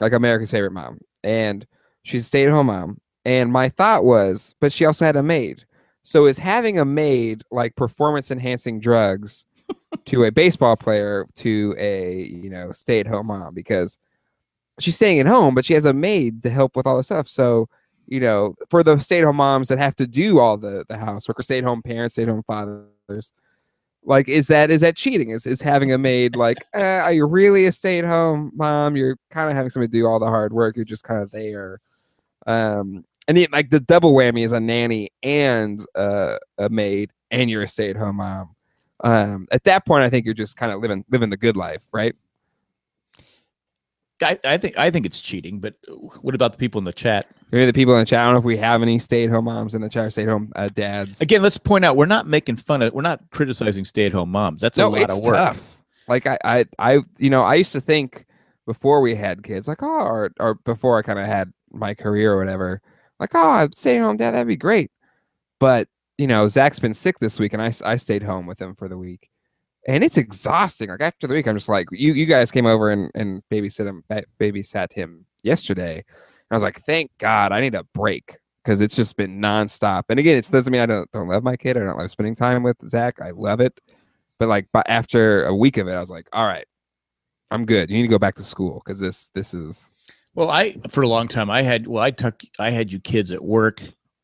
[0.00, 1.66] like America's favorite mom, and
[2.02, 3.00] she's a stay at home mom.
[3.24, 5.64] And my thought was, but she also had a maid.
[6.04, 9.44] So is having a maid like performance enhancing drugs
[10.04, 13.98] to a baseball player to a you know stay at home mom because
[14.78, 17.28] she's staying at home, but she has a maid to help with all the stuff.
[17.28, 17.68] So
[18.06, 20.96] you know, for the stay at home moms that have to do all the the
[20.96, 23.32] housework or stay at home parents, stay at home fathers,
[24.04, 25.30] like is that is that cheating?
[25.30, 28.96] Is is having a maid like eh, are you really a stay at home mom?
[28.96, 30.76] You're kind of having somebody do all the hard work.
[30.76, 31.80] You're just kind of there.
[32.46, 37.50] Um, and it, like the double whammy is a nanny and uh, a maid, and
[37.50, 38.54] you're a stay at home mom.
[39.02, 41.82] Um, at that point, I think you're just kind of living living the good life,
[41.92, 42.14] right?
[44.22, 45.74] I, I think I think it's cheating, but
[46.20, 47.26] what about the people in the chat?
[47.50, 48.20] Maybe the people in the chat.
[48.20, 50.22] I don't know if we have any stay at home moms in the chat, stay
[50.22, 51.20] at home uh, dads.
[51.20, 54.30] Again, let's point out we're not making fun of, we're not criticizing stay at home
[54.30, 54.62] moms.
[54.62, 55.36] That's a lot of work.
[55.36, 55.78] tough.
[56.08, 58.26] Like I, I, I, you know, I used to think
[58.66, 62.32] before we had kids, like oh, or or before I kind of had my career
[62.32, 62.80] or whatever,
[63.20, 64.90] like oh, stay at home dad, that'd be great.
[65.58, 68.74] But you know, Zach's been sick this week, and I, I stayed home with him
[68.74, 69.28] for the week,
[69.86, 70.90] and it's exhausting.
[70.90, 73.86] Like after the week, I'm just like, you you guys came over and and babysit
[73.86, 74.04] him,
[74.40, 75.96] babysat him yesterday.
[75.96, 76.04] And
[76.50, 80.04] I was like, thank God, I need a break because it's just been nonstop.
[80.08, 81.76] And again, it doesn't mean I don't don't love my kid.
[81.76, 83.20] I don't love spending time with Zach.
[83.20, 83.78] I love it,
[84.38, 86.66] but like, but after a week of it, I was like, all right,
[87.50, 87.90] I'm good.
[87.90, 89.92] You need to go back to school because this this is
[90.34, 93.30] Well, I for a long time I had well I took I had you kids
[93.32, 93.82] at work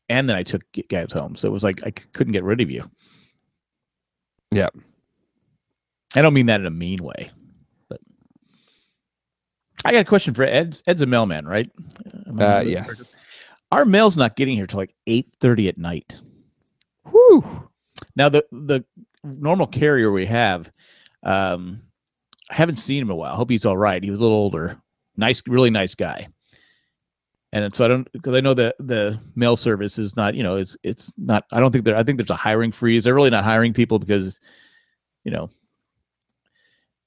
[0.09, 2.59] and then I took guys home, so it was like I c- couldn't get rid
[2.61, 2.89] of you.
[4.51, 4.69] yeah.
[6.15, 7.29] I don't mean that in a mean way,
[7.89, 7.99] but
[9.83, 10.79] I got a question for Ed.
[10.85, 11.69] Ed's a mailman, right?
[12.39, 13.17] Uh, yes.
[13.71, 16.21] Our mail's not getting here till like eight thirty at night.
[17.09, 17.43] Whew.
[18.15, 18.85] Now the the
[19.23, 20.71] normal carrier we have,
[21.23, 21.81] um,
[22.51, 23.33] I haven't seen him in a while.
[23.33, 24.03] I Hope he's all right.
[24.03, 24.79] He was a little older,
[25.17, 26.27] nice, really nice guy.
[27.51, 30.57] And so I don't because I know that the mail service is not, you know,
[30.57, 31.45] it's it's not.
[31.51, 31.95] I don't think there.
[31.95, 33.03] I think there's a hiring freeze.
[33.03, 34.39] They're really not hiring people because,
[35.23, 35.49] you know.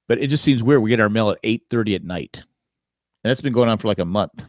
[0.08, 0.82] But it just seems weird.
[0.82, 3.88] We get our mail at eight thirty at night, and that's been going on for
[3.88, 4.46] like a month.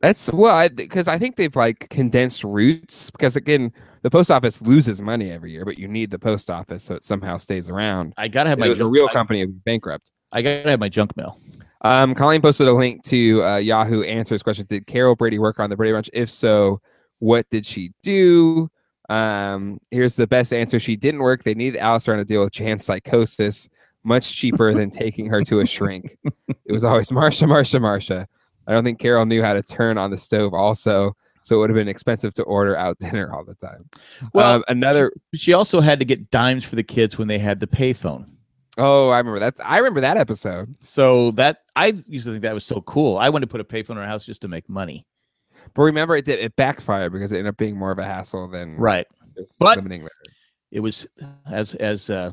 [0.00, 3.10] That's well, because I, think they've like condensed routes.
[3.10, 6.84] Because again, the post office loses money every year, but you need the post office
[6.84, 8.14] so it somehow stays around.
[8.16, 10.10] I gotta have If my it was a real company, it'd bankrupt.
[10.32, 11.38] I gotta have my junk mail.
[11.82, 14.66] Um, Colleen posted a link to uh, Yahoo Answers question.
[14.68, 16.10] Did Carol Brady work on the Brady Bunch?
[16.12, 16.80] If so,
[17.18, 18.70] what did she do?
[19.10, 20.78] Um, here's the best answer.
[20.78, 21.42] She didn't work.
[21.42, 23.68] They needed Alistair on to deal with Jan's psychosis,
[24.04, 26.16] much cheaper than taking her to a shrink.
[26.64, 28.26] It was always Marsha, Marsha, Marsha.
[28.68, 31.70] I don't think Carol knew how to turn on the stove also, so it would
[31.70, 33.90] have been expensive to order out dinner all the time.
[34.32, 37.58] Well, um, another She also had to get dimes for the kids when they had
[37.58, 38.28] the payphone.
[38.78, 39.56] oh, I remember that.
[39.64, 40.72] I remember that episode.
[40.84, 43.18] So that I used to think that was so cool.
[43.18, 45.04] I wanted to put a payphone in our house just to make money.
[45.74, 48.48] But remember, it did, it backfired because it ended up being more of a hassle
[48.48, 49.06] than Right.
[49.58, 49.76] But-
[50.70, 51.06] It was
[51.46, 52.32] as as uh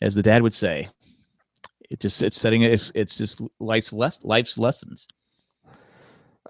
[0.00, 0.88] as the dad would say,
[1.90, 5.06] it just it's setting it's it's just life's less life's lessons.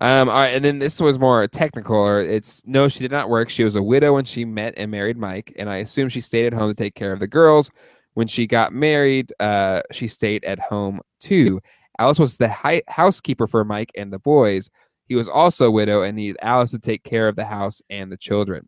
[0.01, 1.97] Um, all right, and then this was more technical.
[1.97, 3.51] Or it's no, she did not work.
[3.51, 6.47] She was a widow when she met and married Mike, and I assume she stayed
[6.47, 7.71] at home to take care of the girls.
[8.15, 11.61] When she got married, uh, she stayed at home too.
[11.99, 14.69] Alice was the hi- housekeeper for Mike and the boys.
[15.13, 18.11] He was also a widow and needed Alice to take care of the house and
[18.11, 18.67] the children.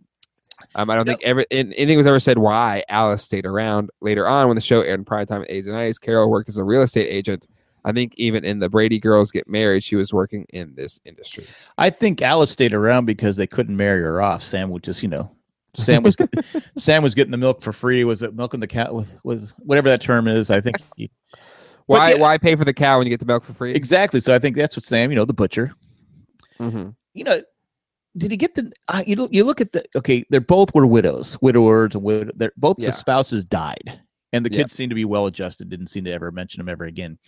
[0.74, 1.16] Um, I don't Yep.
[1.20, 3.88] think ever anything was ever said why Alice stayed around.
[4.02, 6.50] Later on, when the show aired in prime time at 80s and 90s, Carol worked
[6.50, 7.46] as a real estate agent.
[7.86, 11.46] I think even in the Brady Girls Get Married, she was working in this industry.
[11.78, 14.42] I think Alice stayed around because they couldn't marry her off.
[14.42, 15.30] Sam would just, you know,
[15.72, 16.14] Sam was
[16.76, 18.04] Sam was getting the milk for free.
[18.04, 20.50] Was it milking the cow with was whatever that term is?
[20.50, 21.10] I think he-
[21.86, 23.72] Why yeah- why pay for the cow when you get the milk for free?
[23.74, 24.20] exactly.
[24.20, 25.72] So I think that's what Sam, you know, the butcher.
[26.58, 27.40] Hmm you know,
[28.16, 28.72] did he get the?
[28.88, 29.84] Uh, you look, you look at the.
[29.96, 32.30] Okay, they're both were widows, widowers, and widow.
[32.34, 32.86] They're both Yeah.
[32.86, 34.00] the spouses died,
[34.32, 34.58] and the Yeah.
[34.62, 35.68] kids seem to be well adjusted.
[35.68, 37.18] Didn't seem to ever mention them ever again.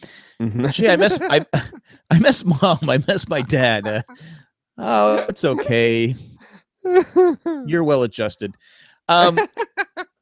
[0.40, 1.44] hmm Gee, I miss I,
[2.10, 2.78] I miss mom.
[2.88, 3.86] I miss my dad.
[3.86, 4.02] Uh,
[4.78, 6.14] oh, it's okay.
[6.84, 8.56] You're well adjusted.
[9.08, 9.38] Um,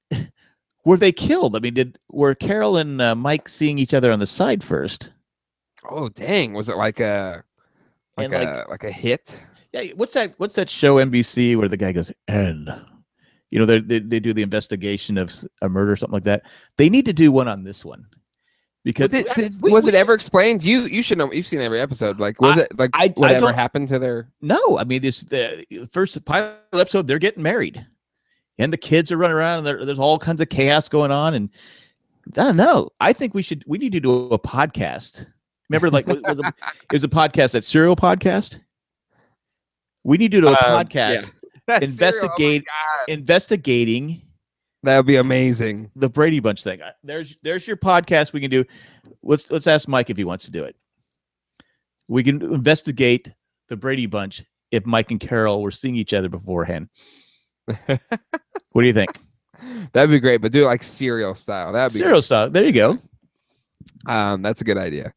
[0.84, 1.56] were they killed?
[1.56, 5.10] I mean, did were Carol and uh, Mike seeing each other on the side first?
[5.88, 6.52] oh dang!
[6.54, 7.44] Was it like a
[8.16, 9.36] like And, a like- like, a hit?
[9.72, 10.34] Yeah, what's that?
[10.38, 12.72] What's that show NBC where the guy goes and
[13.50, 16.44] you know they they, they do the investigation of a murder or something like that.
[16.76, 18.06] They need to do one on this one
[18.84, 20.62] because Did- did- we- was we- it ever explained?
[20.62, 21.32] You you should know.
[21.32, 22.20] You've seen every episode.
[22.20, 24.28] Like, was it like I- I whatever don't- happened to their?
[24.40, 27.08] No, I mean this the first pilot episode.
[27.08, 27.84] They're getting married,
[28.58, 31.34] and the kids are running around, and there's all kinds of chaos going on.
[31.34, 31.50] And
[32.28, 32.90] I don't know.
[33.00, 35.26] I think we should we need to do a podcast.
[35.74, 38.58] Remember, like was, was a, it was a podcast that serial podcast.
[40.04, 41.30] We need to do a Um, podcast
[41.66, 42.64] That cereal, oh Investigate-
[43.08, 44.20] investigating
[44.82, 45.90] that would be amazing.
[45.96, 46.80] the Brady Bunch thing.
[47.02, 48.64] There's there's your podcast we can do.
[49.22, 50.76] Let's let's ask Mike if he wants to do it.
[52.06, 53.32] We can investigate
[53.68, 56.90] the Brady Bunch if Mike and Carol were seeing each other beforehand.
[57.86, 59.10] what do you think?
[59.94, 61.72] That'd be great, but do it like serial style.
[61.72, 62.50] That'd be Serial style.
[62.50, 62.98] There you go.
[64.04, 65.14] Um, that's a good idea.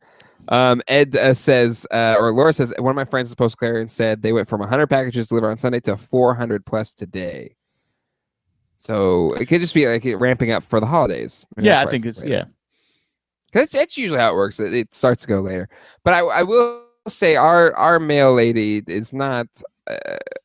[0.50, 3.88] Um, Ed uh, says, uh, or Laura says, one of my friends at Post Clarion
[3.88, 7.56] said they went from 100 packages delivered on Sunday to 400 plus today.
[8.78, 11.46] So it could just be like it ramping up for the holidays.
[11.56, 12.30] Maybe Yeah, I think it's later.
[12.30, 12.44] yeah.
[13.52, 14.60] Because that's usually how it works.
[14.60, 15.68] It, it starts to go later.
[16.04, 19.48] But I, I will say our our mail lady is not.
[19.90, 19.96] Uh,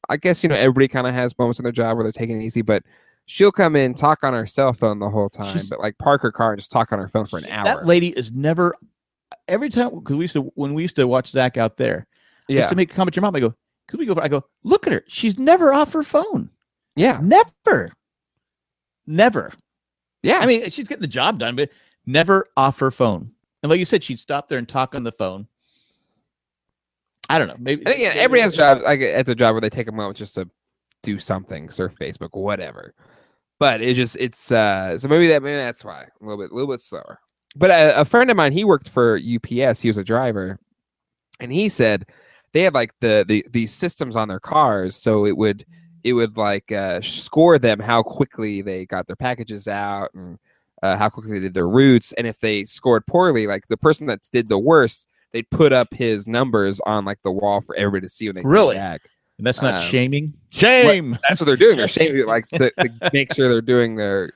[0.08, 2.40] I guess you know everybody kind of has moments in their job where they're taking
[2.40, 2.84] it easy, but
[3.26, 6.22] she'll come in talk on her cell phone the whole time, She's- but like park
[6.22, 7.64] her car and just talk on her phone for an hour.
[7.64, 8.74] That lady is never.
[9.48, 12.06] Every time because we used to when we used to watch Zach out there,
[12.48, 13.36] I used to make a comment to your mom.
[13.36, 13.54] I go,
[13.88, 14.14] could we go?
[14.20, 15.04] I go, look at her.
[15.08, 16.50] She's never off her phone.
[16.96, 17.92] yeah, Never.
[19.06, 19.52] Never.
[20.22, 20.38] yeah.
[20.38, 21.70] I mean, she's getting the job done, but
[22.06, 23.32] never off her phone.
[23.62, 25.46] And like you said, she'd stop there and talk on the phone.
[27.28, 27.56] I don't know.
[27.58, 29.92] Maybe I think yeah, everybody has jobs like at the job where they take a
[29.92, 30.48] moment just to
[31.02, 32.94] do something, surf Facebook, whatever.
[33.58, 36.54] But it just it's uh so maybe that maybe that's why a little bit a
[36.54, 37.18] little bit slower.
[37.56, 39.80] But a, a friend of mine, he worked for UPS.
[39.82, 40.58] He was a driver,
[41.40, 42.06] and he said
[42.52, 45.64] they had like the the these systems on their cars, so it would
[46.04, 50.38] it would like uh, score them how quickly they got their packages out and
[50.82, 52.12] uh, how quickly they did their routes.
[52.14, 55.94] And if they scored poorly, like the person that did the worst, they'd put up
[55.94, 58.74] his numbers on like the wall for everybody to see when they came Really?
[58.74, 59.02] back.
[59.38, 60.34] And that's not Um, shaming.
[60.50, 61.16] Shame.
[61.28, 61.76] That's what they're doing.
[61.76, 64.32] They're shaming like to, to make sure they're doing their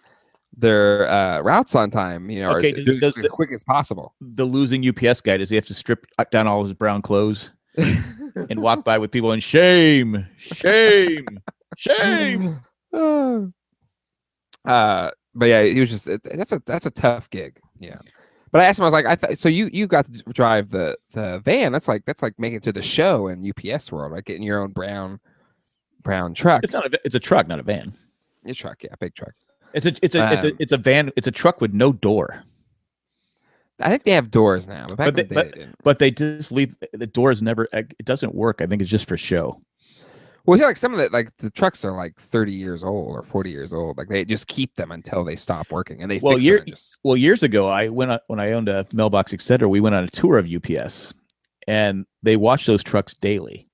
[0.57, 2.31] their uh, routes on time.
[2.31, 4.15] You know, Okay, or does- does it the- as quick as possible.
[4.21, 8.61] The losing UPS guy does he have to strip down all his brown clothes and
[8.61, 11.27] walk by with people and shame, shame,
[11.77, 12.61] shame.
[14.65, 17.59] uh, but yeah, he was just that's a that's a tough gig.
[17.79, 17.99] Yeah.
[18.53, 20.97] But I asked him, I was like, I so you you got to drive the
[21.13, 21.73] the van.
[21.73, 24.61] That's like that's like making it to the show in UPS world, like getting your
[24.63, 25.21] own brown
[26.03, 26.63] brown truck.
[26.65, 27.01] It's not a.
[27.05, 27.95] It's a truck, not a van.
[28.45, 29.35] It's a truck, yeah, big truck.
[29.77, 29.93] It's a.
[30.03, 30.33] It's a.
[30.33, 30.49] it's a.
[30.49, 31.13] Um, It's a van.
[31.17, 32.43] It's a truck with no door.
[33.79, 35.69] I think they have doors now, but back But the they- day they.
[35.85, 37.43] But they just leave the doors.
[37.43, 37.69] Never.
[37.73, 38.61] It doesn't work.
[38.61, 39.61] I think it's just for show.
[40.47, 43.23] Well, it's like some of the like the trucks are like thirty years old or
[43.23, 43.99] forty years old.
[43.99, 46.67] Like they just keep them until they stop working, and they Well, fix you're- them.
[46.69, 49.69] and Just, Well, years ago, I went on, when I owned a mailbox, etc.
[49.69, 51.13] We went on a tour of UPS,
[51.67, 53.69] and they watch those trucks daily.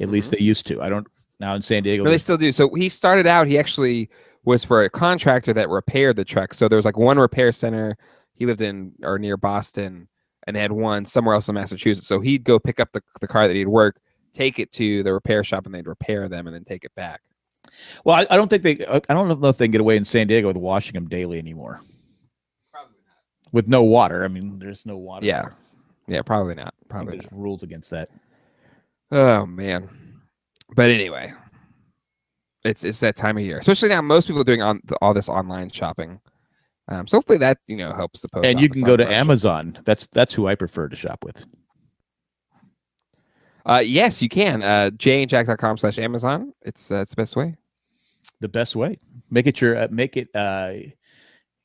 [0.00, 0.82] At least they used to.
[0.82, 1.06] I don't
[1.38, 2.02] now in San Diego.
[2.02, 2.06] Mm-hmm.
[2.06, 2.50] no, they still do.
[2.52, 3.46] So he started out.
[3.46, 4.10] He actually
[4.44, 6.54] was for a contractor that repaired the truck.
[6.54, 7.96] So there was like one repair center.
[8.34, 10.08] He lived in or near Boston,
[10.46, 12.06] and they had one somewhere else in Massachusetts.
[12.08, 14.00] So he'd go pick up the the car that he'd work,
[14.32, 17.20] take it to the repair shop, and they'd repair them, and then take it back.
[18.04, 18.84] well, I, I don't think they.
[18.86, 21.38] I don't know if they can get away in San Diego with washing them daily
[21.38, 21.80] anymore
[22.72, 23.52] Probably not.
[23.52, 24.24] with no water.
[24.24, 25.24] I mean, there's no water.
[25.26, 25.42] Yeah.
[25.42, 25.56] there.
[26.08, 26.74] Yeah, probably not.
[26.88, 27.40] Probably there's not.
[27.40, 28.08] rules against that.
[29.12, 29.88] Oh man.
[30.74, 31.32] But anyway,
[32.64, 34.00] it's it's that time of year, especially now.
[34.02, 36.20] Most people are doing on all this online shopping.
[36.88, 38.46] Um, so hopefully that you know helps the post.
[38.46, 39.10] and you can go to.
[39.10, 39.78] Amazon.
[39.84, 41.44] That's that's who I prefer to shop with.
[43.64, 44.62] Uh, yes, you can.
[44.62, 46.52] Uh, jayandjack.com slash Amazon.
[46.62, 47.56] It's uh, it's the best way.
[48.40, 48.98] The best way.
[49.30, 49.76] Make it your.
[49.78, 50.74] Uh, make it uh,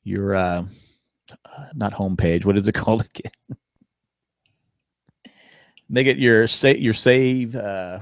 [0.04, 0.36] your.
[0.36, 0.64] Uh,
[1.44, 2.44] uh, not homepage.
[2.44, 3.32] What is it called again?
[5.88, 6.80] Make it your save.
[6.80, 7.56] Your save.
[7.56, 8.00] Uh,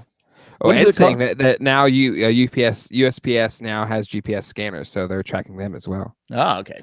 [0.60, 5.06] Oh, Ed's saying that, that now you uh, UPS USPS now has GPS scanners, so
[5.06, 6.16] they're tracking them as well.
[6.32, 6.80] oh, okay.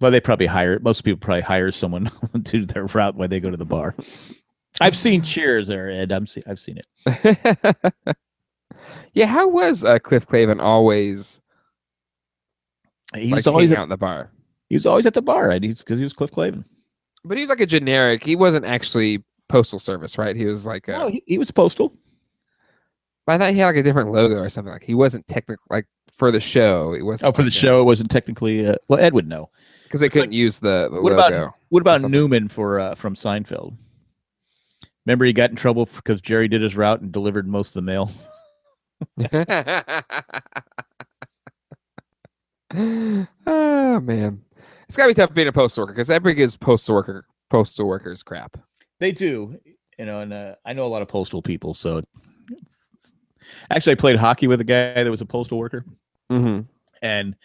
[0.00, 0.78] Well, they probably hire.
[0.78, 3.96] Most people probably hire someone to do their route when they go to the bar.
[4.80, 6.12] I've seen Cheers there, Ed.
[6.12, 7.66] I'm see, I've seen it.
[9.12, 11.40] yeah, how was uh, Cliff Clavin always
[13.14, 14.30] He like was always at, out in the bar?
[14.68, 15.62] he was always at the bar, right?
[15.62, 16.64] He's because he was Cliff Clavin.
[17.24, 18.22] But he was like a generic.
[18.22, 20.36] He wasn't actually postal service, right?
[20.36, 21.96] He was like a, No, he, he was postal.
[23.26, 24.72] But I thought he had like a different logo or something.
[24.72, 26.94] Like he wasn't technically like for the show.
[26.94, 28.66] It wasn't Oh, for the a- show, it wasn't technically.
[28.66, 29.50] Uh, well, Ed would know.
[29.84, 32.02] because they couldn't use the, the What about- What about.
[32.02, 33.76] Newman for uh, from Seinfeld?
[35.06, 37.82] Remember, he got in trouble because Jerry did his route and delivered most of the
[37.82, 38.10] mail.
[43.46, 44.42] oh man,
[44.86, 48.22] it's gotta be tough being a postal worker because everybody gives postal worker postal workers
[48.22, 48.56] crap.
[49.00, 49.58] They do,
[49.98, 51.74] you know, and uh, I know a lot of postal people.
[51.74, 52.00] So,
[53.70, 55.84] actually, I played hockey with a guy that was a postal worker,
[56.30, 56.60] Mm-hmm.
[57.02, 57.36] and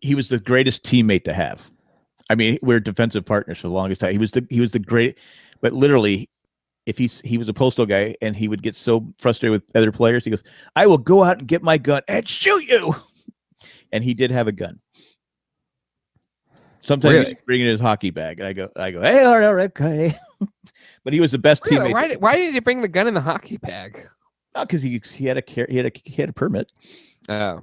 [0.00, 1.70] he was the greatest teammate to have.
[2.30, 4.12] I mean, we are defensive partners for the longest time.
[4.12, 5.18] He was the he was the great,
[5.60, 6.28] but literally,
[6.86, 9.92] if he's he was a postal guy and he would get so frustrated with other
[9.92, 10.42] players, he goes,
[10.76, 12.94] "I will go out and get my gun and shoot you."
[13.92, 14.80] And he did have a gun.
[16.80, 17.26] Sometimes Really?
[17.28, 19.54] he'd bring in his hockey bag, and I go, I go, hey, all right, all
[19.54, 20.16] right, okay.
[21.04, 21.90] but he was the best Really?
[21.90, 21.92] teammate.
[21.92, 24.08] Why did, why did he bring the gun in the hockey bag?
[24.54, 26.72] Not because he he had a he had a he had a permit.
[27.28, 27.62] Oh.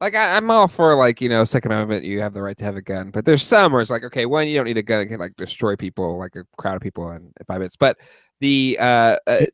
[0.00, 2.64] Like I, I'm all for like you know Second Amendment, you have the right to
[2.64, 4.82] have a gun, but there's some where it's like okay, one you don't need a
[4.82, 7.76] gun that can like destroy people, like a crowd of people in five minutes.
[7.76, 7.98] But
[8.40, 9.44] the uh, uh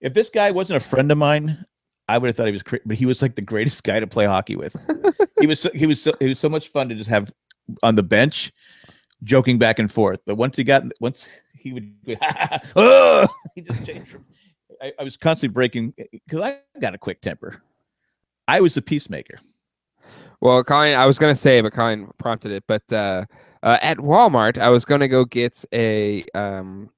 [0.00, 1.62] If this guy wasn't a friend of mine,
[2.08, 2.62] I would have thought he was.
[2.62, 4.74] Cra- but he was like the greatest guy to play hockey with.
[5.40, 7.30] he was so, he was so, he was so much fun to just have
[7.82, 8.50] on the bench,
[9.24, 10.20] joking back and forth.
[10.24, 11.28] But once he got once
[11.62, 11.94] he would,
[12.76, 14.24] oh, he just changed from.
[14.80, 17.62] I, I was constantly breaking because I got a quick temper.
[18.48, 19.38] I was a peacemaker.
[20.40, 22.64] well, Colin, I was gonna say, but Colin prompted it.
[22.66, 23.24] But uh,
[23.62, 26.90] uh, at Walmart, I was gonna go get a um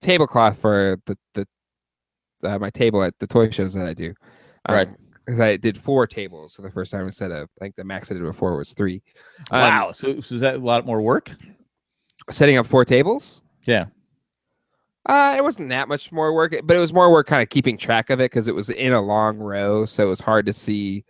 [0.00, 1.46] tablecloth for the the
[2.44, 4.14] uh, my table at the toy shows that I do.
[4.68, 4.88] Right.
[5.24, 8.10] Because I did four tables for the first time instead of I think the max
[8.10, 9.02] I did before was three.
[9.50, 9.92] Um, wow.
[9.92, 11.30] So, so is that a lot more work?
[12.30, 13.42] setting up four tables.
[13.66, 13.86] Yeah.
[15.06, 17.76] Uh, it wasn't that much more work, but it was more work kind of keeping
[17.76, 20.52] track of it because it was in a long row, so it was hard to
[20.52, 21.04] see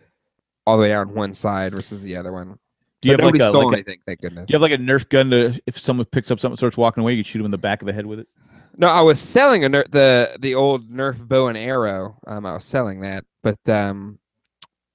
[0.67, 2.59] all the way down one side versus the other one.
[3.03, 4.47] Do you But have like a, stole like a anything, thank goodness.
[4.47, 6.77] do you have like a Nerf gun to if someone picks up something and starts
[6.77, 8.29] walking away, you shoot them in the back of the head with it?
[8.77, 12.19] No, I was selling a ner- the the old Nerf bow and arrow.
[12.27, 14.19] Um, I was selling that, but um,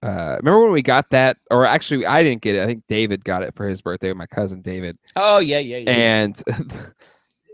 [0.01, 1.38] uh, remember when we got that?
[1.49, 2.63] Or actually, I didn't get it.
[2.63, 4.09] I think David got it for his birthday.
[4.09, 5.89] With my cousin David, Oh yeah, yeah, yeah.
[5.91, 6.43] and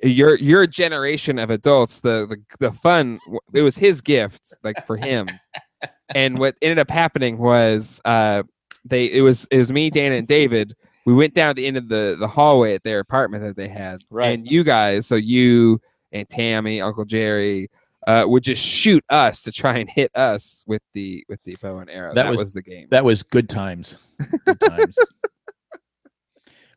[0.03, 3.19] your your generation of adults, the the the fun.
[3.53, 5.27] It was his gift, like for him.
[6.15, 8.43] and what ended up happening was, uh,
[8.83, 10.75] they it was it was me, Dana, and David.
[11.05, 13.67] We went down at the end of the the hallway at their apartment that they
[13.67, 14.27] had, Right.
[14.37, 15.79] and you guys, so you
[16.11, 17.69] and Tammy, Uncle Jerry,
[18.07, 21.77] uh, would just shoot us to try and hit us with the with the bow
[21.79, 22.13] and arrow.
[22.13, 22.87] That That, was- was, the game.
[22.89, 23.99] That was good times.
[24.45, 24.95] Good times.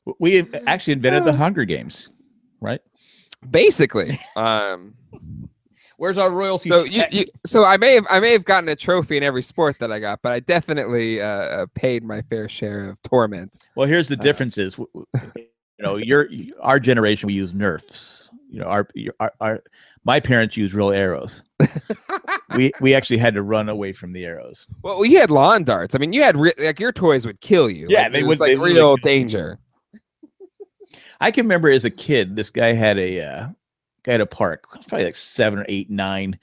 [0.19, 2.11] we actually invented the Hunger Games,
[2.61, 2.81] right?
[3.51, 4.95] Basically, um,
[5.97, 6.69] Where's our royalty?
[6.69, 9.43] so you, you so I may have I may have gotten a trophy in every
[9.43, 13.59] sport that I got, but I definitely uh, uh, paid my fair share of torment.
[13.75, 16.29] well, here's the Uh, difference: is w- w- you know, your
[16.61, 18.31] our generation we use Nerfs.
[18.51, 18.89] You know, our
[19.21, 19.63] our, our
[20.05, 21.43] my parents used real arrows.
[22.57, 24.67] we we actually had to run away from the arrows.
[24.83, 25.95] Well, you had lawn darts.
[25.95, 27.87] I mean, you had re- like your toys would kill you.
[27.89, 29.19] Yeah, Like, they it was would- like literally real kill you.
[29.19, 29.59] danger.
[31.21, 33.49] I can remember as a kid, this guy had a uh,
[34.05, 34.65] guy at a park.
[34.71, 36.39] Probably like seven or eight, nine.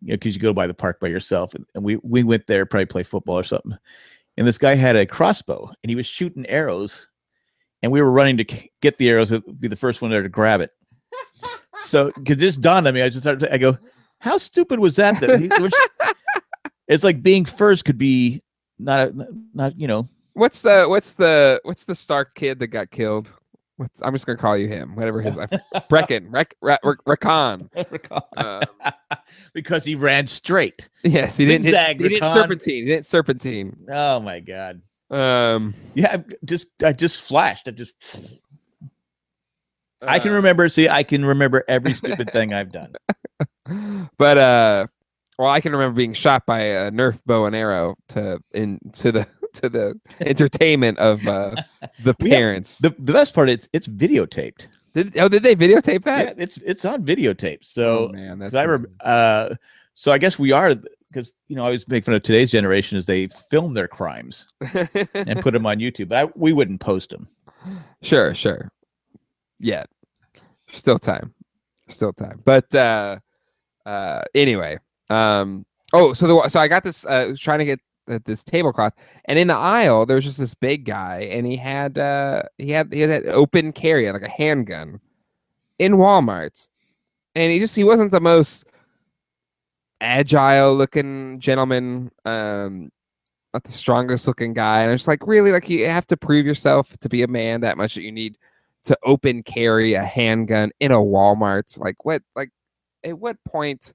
[0.00, 2.64] You know, because you go by the park by yourself, and, we we went there
[2.66, 3.76] probably play football or something.
[4.36, 7.08] And this guy had a crossbow, and he was shooting arrows,
[7.82, 8.44] and we were running to
[8.80, 9.32] get the arrows.
[9.58, 10.70] Be the first one there to grab it.
[11.84, 13.52] So, because this dawned on me, I just started.
[13.52, 13.76] I go,
[14.20, 15.20] how stupid was that?
[15.20, 15.50] That he,
[16.88, 18.42] it's like being first could be
[18.78, 22.90] not a, not you know What's the what's the what's the Stark kid that got
[22.90, 23.32] killed?
[23.80, 24.94] What's, I'm just gonna call you him.
[24.94, 25.38] Whatever his
[25.88, 27.70] Brecken, Rec, Rec, Rickon.
[28.36, 28.60] Um,
[29.54, 30.90] because he ran straight.
[31.02, 31.64] yes, he didn't.
[31.64, 32.74] Hit, he didn't serpentine.
[32.74, 33.86] He didn't serpentine.
[33.90, 34.82] Oh my god.
[35.10, 37.68] Um, Yeah, I just I just flashed.
[37.68, 37.94] I just
[40.02, 40.68] I can uh, remember.
[40.68, 42.92] See, I can remember every stupid thing I've done.
[44.18, 44.86] but uh,
[45.38, 49.10] well, I can remember being shot by a Nerf bow and arrow to in to
[49.10, 51.54] the to the entertainment of uh,
[52.02, 52.78] the parents.
[52.78, 54.68] The the best part is it's videotaped.
[54.94, 56.36] did, oh, did they videotape that?
[56.38, 57.64] Yeah, it's it's on videotape.
[57.64, 58.90] So oh, man, that's I remember.
[59.00, 59.54] Uh,
[59.94, 60.74] so I guess we are
[61.08, 64.46] because you know I always make fun of today's generation is they film their crimes
[65.14, 67.28] and put them on YouTube, but I, we wouldn't post them.
[68.02, 68.70] Sure, sure.
[69.58, 69.84] Yeah.
[70.72, 71.34] Still time.
[71.88, 72.40] Still time.
[72.44, 73.18] But uh
[73.84, 74.78] uh anyway.
[75.08, 77.80] Um oh so the so I got this uh trying to get
[78.10, 78.92] th- this tablecloth
[79.24, 82.70] and in the aisle there was just this big guy and he had uh he
[82.70, 85.00] had he had open carry like a handgun
[85.80, 86.68] in Walmart.
[87.34, 88.64] And he just he wasn't the most
[90.00, 92.90] agile looking gentleman um
[93.52, 94.82] not the strongest looking guy.
[94.82, 97.76] And it's like, really, like you have to prove yourself to be a man that
[97.76, 98.38] much that you need
[98.84, 101.76] to open carry a handgun in a Walmart.
[101.78, 102.22] Like what?
[102.36, 102.50] Like
[103.02, 103.92] at what point?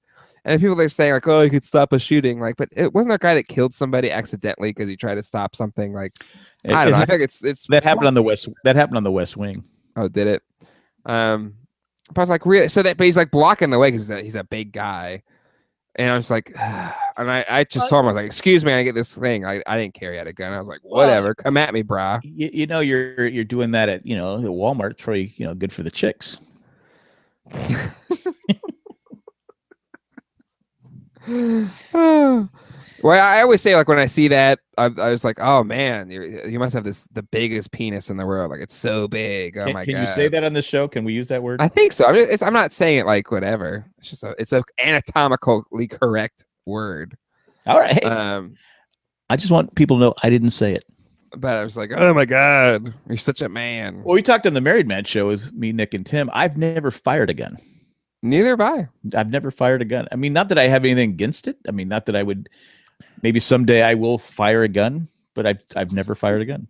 [0.48, 2.40] And people are saying like, oh, you could stop a shooting.
[2.40, 5.24] Like, but it wasn't there a guy that killed somebody accidentally because he tried to
[5.24, 5.92] stop something.
[5.92, 6.14] Like,
[6.64, 7.02] It- I don't it know.
[7.04, 8.48] I think it's it's that happened on the west.
[8.64, 9.64] That happened on the West Wing.
[9.96, 10.44] Oh, did it?
[11.06, 11.56] Um,
[12.10, 12.70] but I was like, really?
[12.70, 15.24] So that, but he's like blocking the way because he's a, he's a big guy,
[15.96, 18.72] and I was like, and I, I just told him I was like, excuse me,
[18.74, 19.46] I get this thing.
[19.46, 20.54] I, I didn't carry out a gun.
[20.54, 22.20] I was like, Well- whatever, come at me, brah.
[22.24, 24.92] You, you know you're you're doing that at you know the Walmart.
[24.92, 26.38] It's probably you know good for the chicks.
[31.28, 32.50] well,
[33.06, 36.42] I always say like when I see that, I, I was like, oh man, you
[36.48, 38.52] you must have this the biggest penis in the world.
[38.52, 39.58] Like it's so big.
[39.58, 40.00] Oh can, my can god.
[40.00, 40.88] Can you say that on this show?
[40.88, 41.62] Can we use that word?
[41.62, 42.06] I think so.
[42.06, 43.86] I mean, it's, I'm not saying it like whatever.
[44.00, 47.18] It's just a, it's a anatomically correct word.
[47.66, 48.04] All right.
[48.04, 48.56] Um,
[49.30, 50.84] I just want people to know I didn't say it.
[51.38, 54.04] but I was like, oh my god, you're such a man.
[54.04, 56.30] Well, we talked on the Married Man show with me, Nick, and Tim.
[56.34, 57.58] I've never fired a gun.
[58.26, 58.88] Neither have I.
[59.16, 60.08] I've never fired a gun.
[60.12, 61.58] I mean, not that I have anything against it.
[61.68, 62.50] I mean, not that I would.
[63.22, 66.68] Maybe someday I will fire a gun, but I've I've never fired a gun.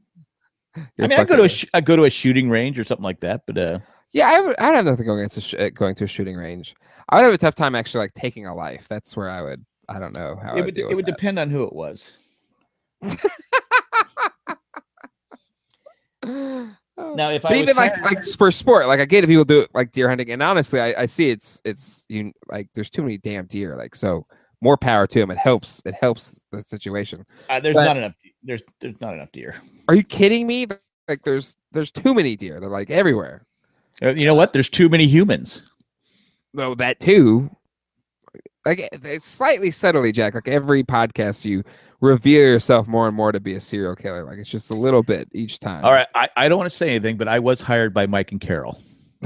[0.76, 2.84] You're I mean, I go to a sh- I go to a shooting range or
[2.84, 3.80] something like that, but uh,
[4.12, 4.30] yeah.
[4.30, 4.60] I would.
[4.60, 6.76] I'd have nothing against a sh- uh, going to a shooting range.
[7.08, 8.88] I would have a tough time actually like taking a life.
[8.90, 9.66] That's where I would.
[9.88, 10.78] I don't know how it would.
[10.78, 11.16] it would that.
[11.16, 12.12] depend on who it was.
[16.98, 19.28] Now, if I but was even like hired- like for sport, like I get if
[19.30, 22.70] people do it like deer hunting, and honestly, I, I see it's it's you like
[22.74, 23.76] there's too many damn deer.
[23.76, 24.26] Like so,
[24.62, 25.30] more power to them.
[25.30, 25.82] It helps.
[25.86, 27.26] It helps the situation.
[27.50, 28.14] uh, there's but- not enough.
[28.44, 29.56] There's there's not enough deer.
[29.90, 30.68] Are you kidding me?
[31.10, 32.60] Like there's there's too many deer.
[32.62, 33.46] They're like everywhere.
[34.02, 34.54] Uh, you know what?
[34.54, 35.64] There's too many humans.
[36.54, 37.50] No, that too.
[38.66, 40.34] Like it's slightly subtly, Jack.
[40.34, 41.64] Like every podcast, you
[42.02, 44.24] reveal yourself more and more to be a serial killer.
[44.24, 45.84] Like it's just a little bit each time.
[45.86, 48.32] All right, I, I don't want to say anything, but I was hired by Mike
[48.32, 48.82] and Carol.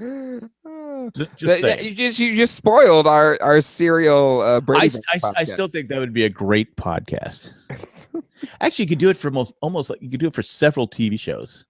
[0.00, 5.32] Just, just That- you just you just spoiled our our serial uh, Brady I, I,
[5.38, 7.52] I still think that would be a great podcast.
[8.60, 10.88] Actually, you could do it for most almost like you could do it for several
[10.88, 11.66] TV shows.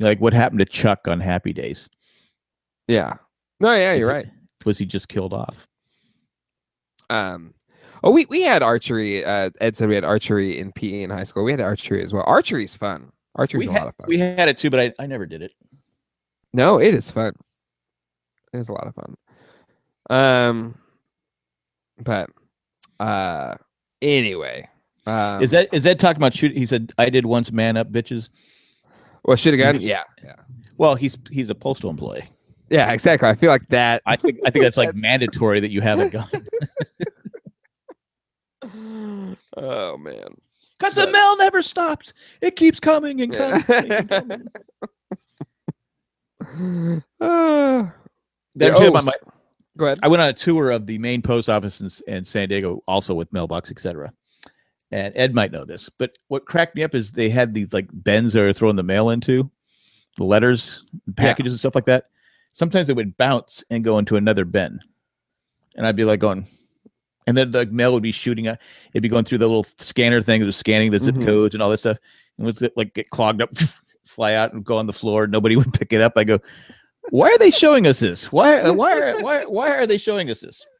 [0.00, 1.88] Like what happened to Chuck on Happy Days?
[2.88, 3.14] yeah.
[3.64, 4.26] No, yeah, you're right.
[4.66, 5.66] Was he just killed off?
[7.08, 7.54] Um,
[8.02, 9.24] oh, we we had archery.
[9.24, 11.44] Uh, Ed said we had archery in PE in high school.
[11.44, 12.24] We had archery as well.
[12.26, 13.10] Archery's fun.
[13.36, 14.06] Archery's We a had, lot of fun.
[14.08, 15.52] we had it too, but I, I never did it.
[16.52, 17.32] No, it is fun.
[18.52, 19.16] It is a lot of fun.
[20.10, 20.78] Um,
[22.02, 22.28] but
[23.00, 23.54] uh,
[24.02, 24.68] anyway,
[25.06, 26.58] um, Is that is that talking about shooting?
[26.58, 28.28] He said I did once man up bitches.
[29.24, 29.36] well?
[29.38, 29.80] Should have gone.
[29.82, 30.36] Yeah, yeah,
[30.76, 32.24] Well, he's he's a postal employee.
[32.70, 32.92] Yeah.
[32.92, 33.28] Exactly.
[33.28, 34.02] I feel like that.
[34.06, 36.28] I think I think that's like That's- mandatory that you have a gun
[39.56, 40.26] oh man.
[40.78, 42.12] because the mail never stops.
[42.40, 43.64] It keeps coming and coming.
[43.68, 44.46] and coming.
[47.20, 47.88] Uh,
[48.54, 49.08] That's oh, my- s-
[49.76, 49.98] go ahead.
[50.02, 53.14] I went on a tour of the main post office in, in San Diego, also
[53.14, 54.12] with mailbox, etc.
[54.90, 57.88] And Ed might know this, but what cracked me up is they had these like
[58.04, 59.50] bins that are throwing the mail into,
[60.16, 60.84] the letters,
[61.16, 62.04] packages, and stuff like that.
[62.54, 64.80] Sometimes it would bounce and go into another bin,
[65.76, 66.46] and I'd be like going,
[67.26, 68.58] and then the mail would be shooting up.
[68.92, 71.24] It'd be going through the little scanner thing that was scanning the zip Mhm.
[71.26, 71.98] codes and all this stuff,
[72.38, 73.50] and was it like get clogged up,
[74.06, 75.26] fly out and go on the floor.
[75.26, 76.12] Nobody would pick it up.
[76.16, 76.38] I go,
[77.10, 78.30] why are they showing us this?
[78.32, 80.64] Why why are- why why are they showing us this?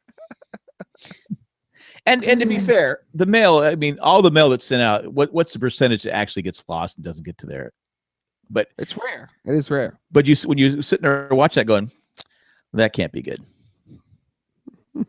[2.07, 5.11] And and to be fair, the mail, I mean, all the mail that's sent out,
[5.11, 7.73] what what's the percentage that actually gets lost and doesn't get to there?
[8.49, 9.29] But It's rare.
[9.45, 9.99] It is rare.
[10.11, 11.91] but you when you sit there and watch that going,
[12.73, 13.43] that can't be good.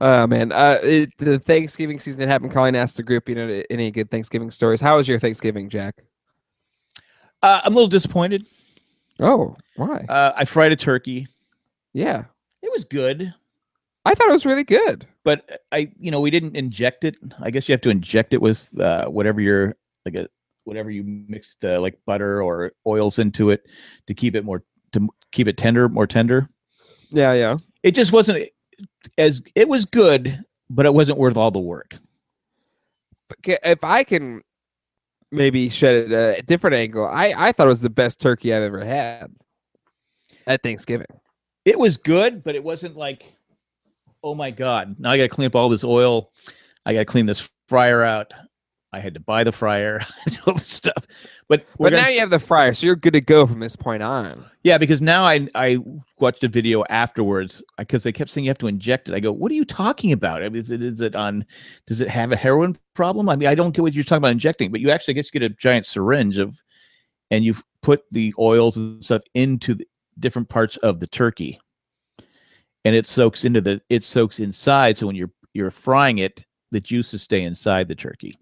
[0.00, 2.50] Oh man, uh, it, the Thanksgiving season that happened.
[2.50, 4.80] Colleen asked the group, you know, any good Thanksgiving stories.
[4.80, 6.02] How was your Thanksgiving, Jack?
[7.40, 8.44] Uh, I'm a little disappointed.
[9.20, 10.04] Oh, why?
[10.08, 11.28] Uh, I fried a turkey.
[11.92, 12.24] yeah,
[12.62, 13.32] It was good,
[14.04, 15.06] I thought it was really good.
[15.22, 17.14] but I you know we didn't inject it.
[17.40, 20.26] I guess you have to inject it with uh, whatever you're like a
[20.64, 23.66] whatever you mixed uh, like butter or oils into it
[24.06, 26.48] to keep it more to keep it tender, more tender.
[27.10, 27.56] Yeah, yeah.
[27.82, 28.48] it just wasn't
[29.18, 31.98] as it was good, but it wasn't worth all the work.
[33.44, 34.42] If I can
[35.30, 38.84] maybe shed a different angle, I I thought it was the best turkey I've ever
[38.84, 39.30] had
[40.46, 41.06] at Thanksgiving.
[41.64, 43.34] It was good, but it wasn't like,
[44.22, 44.96] oh my god!
[44.98, 46.30] Now I got to clean up all this oil.
[46.84, 48.32] I got to clean this fryer out.
[48.94, 50.02] I had to buy the fryer,
[50.46, 51.06] all this stuff.
[51.48, 53.74] But But gonna- now you have the fryer, so you're good to go from this
[53.74, 54.44] point on.
[54.64, 55.78] yeah, because now I I
[56.18, 59.14] watched a video afterwards because they kept saying you have to inject it.
[59.14, 60.42] I go, what are you talking about?
[60.42, 61.44] I mean, is it is it on?
[61.86, 63.28] Does it have a heroin problem?
[63.28, 65.32] I mean, I don't get what you're talking about injecting, but you actually get to
[65.32, 66.60] get a giant syringe of,
[67.30, 69.86] and you put the oils and stuff into the
[70.18, 71.58] different parts of the turkey,
[72.84, 74.98] and it soaks into the it soaks inside.
[74.98, 78.38] So when you're you're frying it, the juices stay inside the turkey.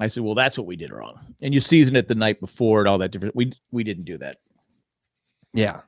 [0.00, 1.18] I said, well, that's what we did wrong.
[1.42, 3.36] And you season it the night before and all that different.
[3.36, 4.36] We we didn't do that,
[5.52, 5.80] Yeah,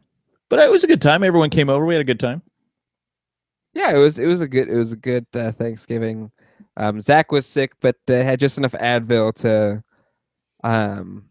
[0.50, 1.22] but it was a good time.
[1.24, 1.84] Everyone came over.
[1.86, 2.42] We had a good time.
[3.72, 3.94] yeah.
[3.94, 6.30] It was it was a good it was a good uh, Thanksgiving.
[6.76, 9.82] Um, Zach was sick, but uh, had just enough Advil to,
[10.64, 11.24] um,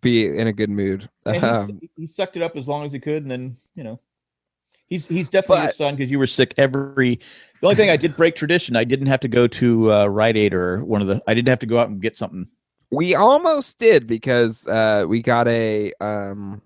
[0.00, 1.08] be in a good mood.
[1.26, 3.84] And he's- Um, he sucked it up as long as he could, and then you
[3.84, 4.00] know,
[4.92, 7.16] he's he's definitely your son because you were sick every.
[7.60, 10.36] The only thing I did break tradition, I didn't have to go to uh, Rite
[10.36, 11.22] Aid or one of the.
[11.26, 12.46] I didn't have to go out and get something.
[12.90, 16.60] we almost did because uh, we got a um,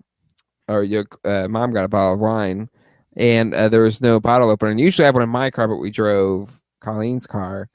[0.67, 2.69] or your uh, mom got a bottle of wine,
[3.15, 4.71] and uh, there was no bottle opener.
[4.71, 7.69] And usually I have one in my car, but we drove Colleen's car,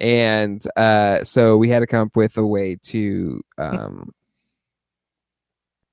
[0.00, 4.14] and uh, so we had to come up with a way to um,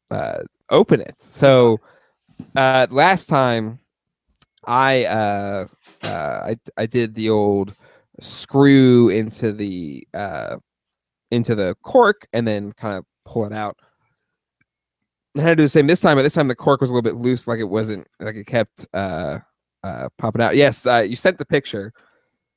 [0.10, 0.39] uh,
[0.70, 1.16] open it.
[1.20, 1.82] So
[2.55, 3.80] uh, last time,
[4.68, 5.65] I uh,
[6.03, 6.07] uh,
[6.51, 7.74] I I did the old
[8.20, 10.57] screw into the uh,
[11.32, 13.78] into the cork and then kind of pull it out.
[15.38, 16.93] I had to do the same this time, but this time the cork was a
[16.93, 19.39] little bit loose, like it wasn't like it kept uh,
[19.84, 20.55] uh, popping out.
[20.55, 21.93] Yes, uh, you sent the picture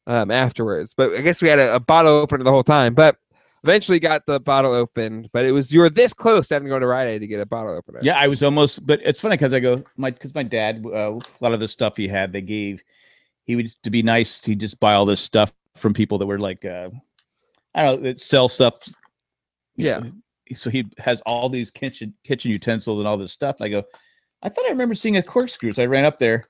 [0.07, 2.95] um, afterwards, but I guess we had a, a bottle opener the whole time.
[2.95, 3.17] But
[3.65, 5.29] eventually got the bottle opened.
[5.33, 7.27] But it was you were this close to having to go to Rite Aid to
[7.27, 8.01] get a bottle opener.
[8.03, 11.13] Yeah, I was almost, but it's funny because I go my because my dad uh,
[11.13, 12.83] a lot of the stuff he had they gave
[13.45, 16.39] he would to be nice he'd just buy all this stuff from people that were
[16.39, 16.91] like uh,
[17.75, 18.75] I don't know sell stuff.
[19.77, 20.01] Yeah.
[20.01, 20.13] know.
[20.55, 23.57] So he has all these kitchen kitchen utensils and all this stuff.
[23.61, 23.85] And I go,
[24.43, 25.73] I thought I remember seeing a corkscrew.
[25.73, 26.45] So I ran up there.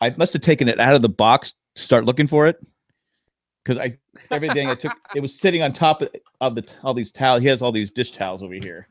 [0.00, 2.58] I must have taken it out of the box to start looking for it
[3.66, 3.96] because I
[4.30, 6.08] everything I took it was sitting on top of,
[6.40, 7.42] of the all these towels.
[7.42, 8.86] He has all these dish towels over here.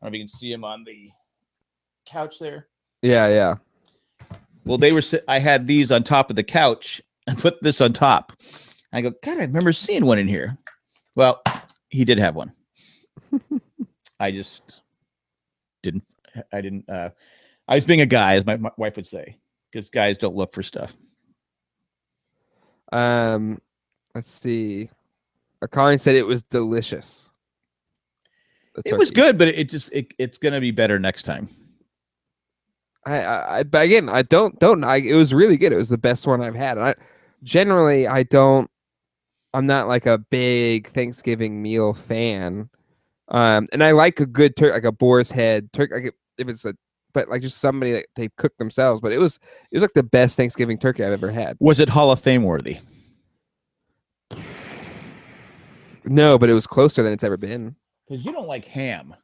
[0.00, 1.10] I don't know if you can see him on the
[2.06, 2.68] couch there.
[3.02, 3.54] yeah, yeah.
[4.64, 5.02] Well, they were.
[5.28, 8.32] I had these on top of the couch and put this on top.
[8.92, 10.58] I go, God, I remember seeing one in here.
[11.14, 11.42] Well,
[11.88, 12.52] he did have one.
[14.20, 14.82] I just
[15.82, 16.04] didn't.
[16.52, 16.88] I didn't.
[16.88, 17.10] uh
[17.66, 19.38] I was being a guy, as my, my wife would say,
[19.70, 20.94] because guys don't look for stuff.
[22.92, 23.60] Um,
[24.14, 24.90] let's see.
[25.70, 27.30] Colin said it was delicious.
[28.84, 31.48] It was good, but it just it, it's gonna be better next time.
[33.04, 34.84] I, I, I but again, I don't, don't.
[34.84, 35.72] I, it was really good.
[35.72, 36.78] It was the best one I've had.
[36.78, 36.94] And I
[37.42, 38.70] generally, I don't.
[39.54, 42.68] I'm not like a big Thanksgiving meal fan.
[43.28, 45.94] Um, and I like a good turkey, like a boar's head turkey.
[45.94, 46.74] Like if it's a,
[47.14, 49.00] but like just somebody that they cook themselves.
[49.00, 49.40] But it was,
[49.70, 51.56] it was like the best Thanksgiving turkey I've ever had.
[51.60, 52.78] Was it Hall of Fame worthy?
[56.04, 57.74] No, but it was closer than it's ever been.
[58.08, 59.14] Because you don't like ham.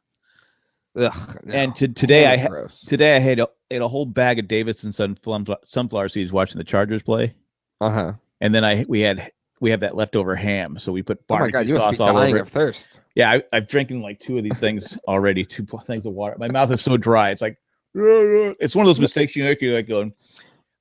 [0.97, 1.53] Ugh, no.
[1.53, 4.93] And to, today I ha- today I had a, ate a whole bag of Davidson
[4.93, 7.33] sunflower sunflower seeds watching the Chargers play.
[7.81, 8.13] Uh huh.
[8.39, 11.59] and then I we had we have that leftover ham, so we put barbecue Oh
[11.59, 12.41] my god, you must sauce be all dying over.
[12.43, 12.51] of It.
[12.51, 13.01] thirst.
[13.15, 15.43] Yeah, I, I've drinking like two of these things already.
[15.43, 16.35] Two things of water.
[16.39, 17.31] My mouth is so dry.
[17.31, 17.57] It's like
[17.93, 19.61] it's one of those mistakes you make.
[19.61, 20.13] You're like going.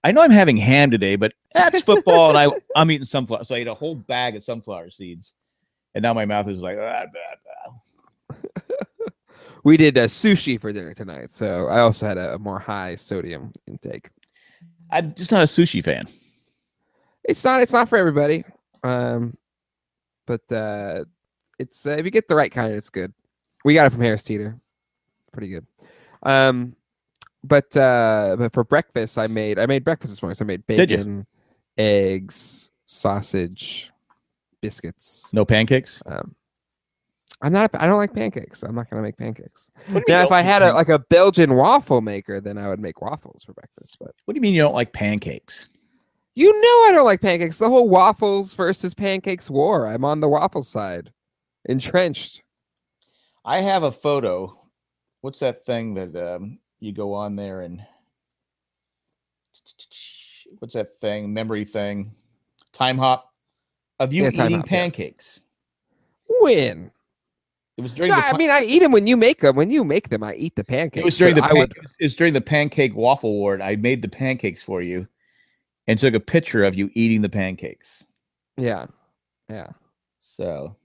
[0.05, 3.45] I know I'm having ham today, but that's football, and I I'm eating sunflower.
[3.45, 5.32] So I ate a whole bag of sunflower seeds,
[5.95, 6.78] and now my mouth is like.
[6.80, 7.18] "Ah, bah,
[8.30, 8.36] bah."
[9.64, 12.97] We did uh, sushi for dinner tonight, so I also had a, a more high
[12.97, 14.11] sodium intake.
[14.90, 16.07] I'm just not a sushi fan.
[17.24, 17.62] It's not.
[17.62, 18.45] It's not for everybody.
[18.82, 19.38] Um,
[20.26, 21.05] but uh,
[21.59, 23.14] it's uh, if you get the right kind, it's good.
[23.64, 24.61] We got it from Harris Teeter.
[25.32, 25.66] Pretty good.
[26.22, 26.76] Um,
[27.42, 30.34] but uh, but for breakfast, I made I made breakfast this morning.
[30.34, 31.26] So I made bacon,
[31.78, 33.92] eggs, sausage,
[34.64, 35.30] biscuits.
[35.32, 36.00] No pancakes.
[36.06, 36.34] Um,
[37.42, 37.70] I'm not.
[37.74, 38.62] A, I don't like pancakes.
[38.62, 39.70] I'm not gonna make pancakes.
[39.74, 42.56] What do you mean Now, if I had a like a Belgian waffle maker, then
[42.56, 43.96] I would make waffles for breakfast.
[44.00, 45.68] But what do you mean you don't like pancakes?
[46.34, 47.58] you know, I don't like pancakes.
[47.58, 49.86] The whole waffles versus pancakes war.
[49.86, 51.12] I'm on the waffle side,
[51.64, 52.42] entrenched.
[53.44, 54.58] I have a photo.
[55.20, 57.80] What's that thing that um, you go on there and
[60.58, 61.32] what's that thing?
[61.32, 62.12] Memory thing,
[62.72, 63.34] time hop
[64.01, 64.62] of you Yeah, eating yeah.
[64.62, 65.40] pancakes.
[66.40, 66.90] When?
[67.76, 68.26] It was during No, the.
[68.26, 69.57] I mean, I eat them when you make them.
[69.57, 71.03] When you make them, I eat the pancakes.
[71.03, 71.42] it was during the.
[71.42, 71.72] Pan- would.
[71.99, 73.61] It was during the pancake waffle ward.
[73.61, 75.09] I made the pancakes for you,
[75.88, 78.05] and took a picture of you eating the pancakes.
[78.57, 78.86] Yeah,
[79.49, 79.68] yeah.
[80.20, 80.76] So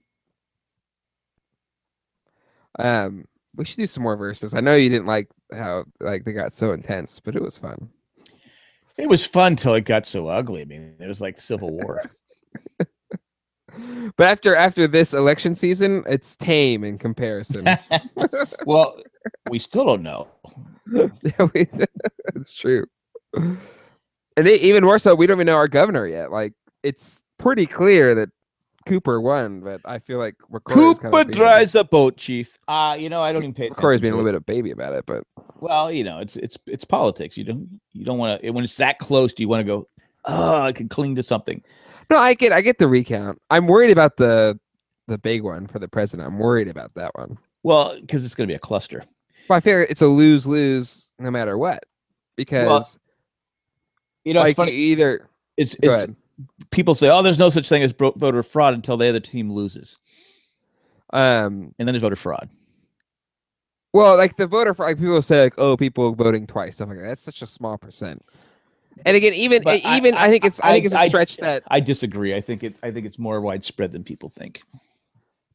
[2.78, 4.54] Um, we should do some more verses.
[4.54, 7.88] I know you didn't like how like they got so intense, but it was fun.
[8.96, 10.62] it was fun till it got so ugly.
[10.62, 12.02] I mean, it was like Civil War.
[14.16, 17.66] But after after this election season, it's tame in comparison.
[18.66, 19.00] well,
[19.48, 20.28] we still don't know.
[21.22, 21.68] Yeah, we-
[22.34, 22.84] it's true.
[23.34, 26.30] And it, even more so, we don't even know our governor yet.
[26.32, 28.30] Like it's pretty clear that
[28.86, 32.58] Cooper won, but I feel like kind Cooper of drives the boat, Chief.
[32.66, 33.68] Uh, you know, I don't even pay.
[33.68, 35.24] McCrory's being a little bit of baby about it, but
[35.60, 37.36] Well, you know, it's it's it's politics.
[37.36, 39.34] You don't you don't want to when it's that close.
[39.34, 39.88] Do you want to go?
[40.24, 41.62] Oh, I can cling to something.
[42.10, 43.40] No, I get I get the recount.
[43.50, 44.58] I'm worried about the
[45.08, 46.28] the big one for the president.
[46.28, 47.38] I'm worried about that one.
[47.62, 49.02] Well, because it's going to be a cluster.
[49.48, 51.82] But I feel it's a lose lose no matter what
[52.36, 52.98] because
[54.24, 54.72] You know, like it's funny.
[54.72, 56.12] either It's, it's
[56.70, 59.50] people say, "Oh, there's no such thing as bro- voter fraud until the other team
[59.50, 59.98] loses,"
[61.12, 62.48] Um, and then there's voter fraud.
[63.92, 66.98] well, like the voter fraud, like people say like, oh, people voting twice, stuff like
[66.98, 67.08] that.
[67.08, 68.22] That's such a small percent.
[69.06, 71.62] And again, even But even I, I- think it's I, think it's a stretch that
[71.68, 72.34] I disagree.
[72.34, 72.76] I think it.
[72.82, 74.62] I think it's more widespread than people think.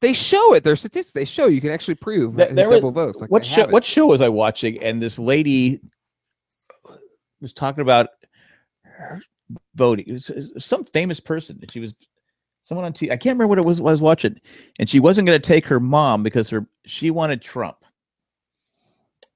[0.02, 0.64] they show it.
[0.64, 3.22] Their statistics they show you can actually prove There- who there was- double votes.
[3.22, 3.68] Like what show?
[3.68, 4.82] What show was I watching?
[4.82, 5.80] And this lady
[7.42, 8.08] was talking about
[8.84, 9.22] her
[9.76, 10.06] voting.
[10.08, 11.60] It was some famous person.
[11.70, 11.94] She was
[12.64, 13.12] someone on TV.
[13.12, 13.82] I can't remember what it was.
[13.82, 14.40] What I was watching,
[14.80, 17.78] and she wasn't going to take her mom because her she wanted Trump,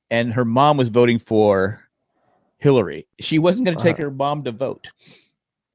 [0.09, 1.83] and her mom was voting for
[2.59, 3.07] Hillary.
[3.19, 4.03] She wasn't going to take Uh-huh.
[4.05, 4.91] her mom to vote,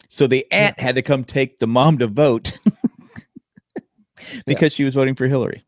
[0.08, 2.52] so the aunt had to come take the mom to vote
[4.46, 5.64] because she was voting for Hillary.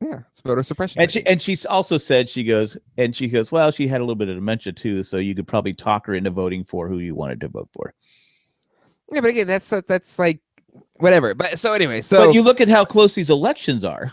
[0.00, 1.00] Yeah, it's voter suppression.
[1.00, 4.04] And she and she's also said she goes and she goes, well, she had a
[4.04, 6.98] little bit of dementia too, so you could probably talk her into voting for who
[6.98, 7.94] you wanted to vote for.
[9.12, 10.40] yeah, but again, that's that's like
[10.94, 11.34] whatever.
[11.34, 14.12] But so anyway, so but you look at how close these elections are.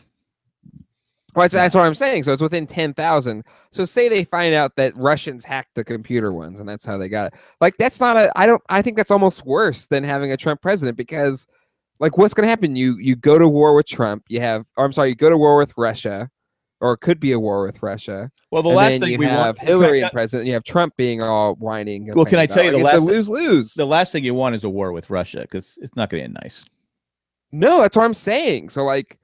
[1.35, 2.23] Well, that's, that's what I'm saying.
[2.23, 3.43] So it's within 10,000.
[3.71, 7.09] So say they find out that Russians hacked the computer ones and that's how they
[7.09, 7.39] got it.
[7.61, 10.61] Like that's not a I don't I think that's almost worse than having a Trump
[10.61, 11.45] president because
[11.99, 14.85] like what's going to happen you you go to war with Trump, you have or
[14.85, 16.29] I'm sorry, you go to war with Russia
[16.81, 18.31] or it could be a war with Russia.
[18.51, 21.21] Well, the last thing you we have want Hillary and president, you have Trump being
[21.21, 22.09] all whining.
[22.13, 23.73] Well, can I tell you the like, last lose-lose.
[23.73, 26.25] the last thing you want is a war with Russia because it's not going to
[26.25, 26.63] end nice.
[27.51, 28.69] No, that's what I'm saying.
[28.69, 29.19] So like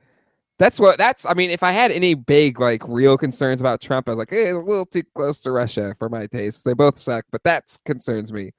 [0.58, 4.08] that's what that's I mean, if I had any big like real concerns about Trump,
[4.08, 6.64] I was like, hey, a little too close to Russia for my taste.
[6.66, 8.52] They both suck, but that concerns me.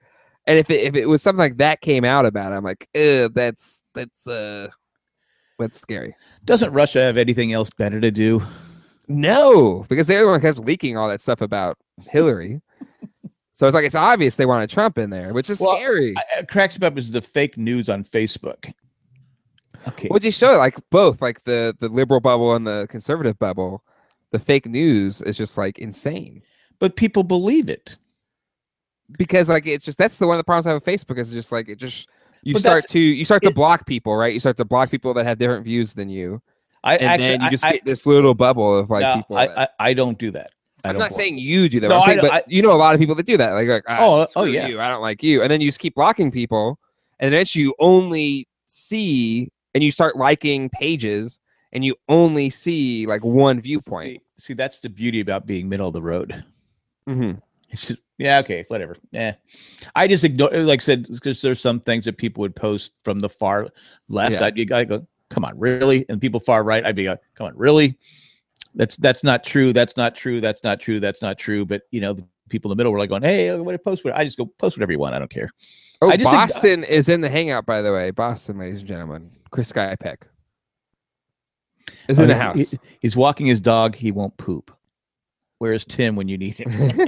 [0.47, 2.88] And if it if it was something like that came out about it, I'm like,
[2.97, 4.68] Ugh, that's that's uh
[5.59, 6.14] that's scary.
[6.44, 8.42] Doesn't Russia have anything else better to do?
[9.09, 11.78] No, because they're the one kept leaking all that stuff about
[12.11, 12.61] Hillary.
[13.53, 16.14] so it's like it's obvious they wanted Trump in there, which is Well, scary.
[16.16, 18.72] I, it cracks me up is the fake news on Facebook.
[19.89, 23.39] Okay, Would you show it like both, like the the liberal bubble and the conservative
[23.39, 23.82] bubble?
[24.32, 26.43] The fake news is just like insane
[26.78, 27.97] but people believe it.
[29.18, 31.30] because like it's just that's the one of the problems I have with Facebook is
[31.30, 32.09] just like it just
[32.43, 34.32] you But start to you start to block people, right?
[34.34, 36.43] You start to block people that have different views than you,
[36.84, 39.37] I and actually, then you just I, get this little bubble of like no, people.
[39.39, 40.51] I, that- I, I don't do that.
[40.84, 41.12] I I'm don't block.
[41.12, 41.89] saying you do that.
[41.89, 43.53] No, I'm saying, but you know a lot of people that do that.
[43.53, 44.66] Like, like ah, Oh, oh, yeah.
[44.68, 46.78] you, I don't like you, and then you just keep blocking people,
[47.18, 51.39] and then you only see and you start liking pages,
[51.72, 54.22] and you only see like one viewpoint.
[54.39, 56.43] See, see, that's the beauty about being middle of the road.
[57.07, 57.43] Mhm.
[57.68, 58.97] It's just, yeah, okay, whatever.
[59.11, 59.35] Yeah,
[59.95, 60.49] I just ignore.
[60.51, 63.68] Like I said, because there's some things that people would post from the far
[64.09, 64.33] left.
[64.33, 64.47] Yeah.
[64.47, 66.07] I'd, gotta go, come on, really?
[66.09, 67.99] And people far right, I'd be like, come on, really?
[68.74, 69.74] That's that's not true.
[69.74, 70.41] That's not true.
[70.41, 71.01] That's not true.
[71.01, 71.66] That's not true.
[71.66, 74.05] But you know, the people in the middle were like going, hey, what to post?
[74.05, 74.16] What?
[74.16, 75.14] I just go post whatever you want.
[75.14, 75.51] I don't care.
[76.01, 78.11] Oh, I just think- Boston is in the hangout, by the way.
[78.12, 79.31] Boston, ladies and gentlemen.
[79.57, 80.18] Chris Skypeck
[82.09, 82.72] is in Oh, the house.
[82.72, 83.96] he- he's walking his dog.
[83.96, 84.70] He won't poop.
[85.59, 86.70] Where's Tim when you need him?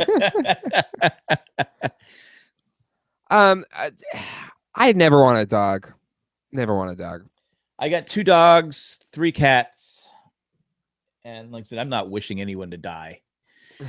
[3.31, 3.91] um, I,
[4.75, 5.93] I never want a dog.
[6.53, 7.27] Never want a dog.
[7.79, 10.09] I got two dogs, three cats,
[11.25, 13.21] and like I said, I'm not wishing anyone to die.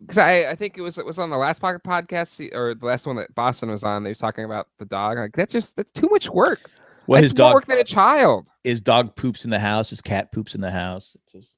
[0.00, 2.84] Because I, I think it was it was on the last pocket podcast or the
[2.84, 4.02] last one that Boston was on.
[4.02, 5.16] They were talking about the dog.
[5.16, 6.68] Like that's just that's too much work.
[7.06, 8.50] Well, that's his more dog, work than a child.
[8.64, 9.90] his dog poops in the house.
[9.90, 11.16] His cat poops in the house.
[11.24, 11.54] It's just,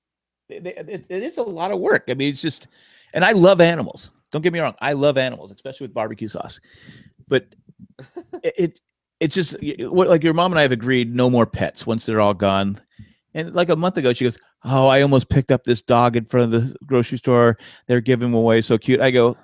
[0.48, 2.04] it, it, it is a lot of work.
[2.08, 2.68] I mean, it's just,
[3.12, 4.10] and I love animals.
[4.32, 4.74] Don't get me wrong.
[4.80, 6.60] I love animals, especially with barbecue sauce.
[7.28, 7.46] But
[8.42, 8.80] it, it
[9.20, 12.20] it's just what like your mom and I have agreed no more pets once they're
[12.20, 12.80] all gone.
[13.32, 16.24] And like a month ago, she goes, "Oh, I almost picked up this dog in
[16.24, 17.56] front of the grocery store.
[17.86, 19.36] They're giving them away, so cute." I go,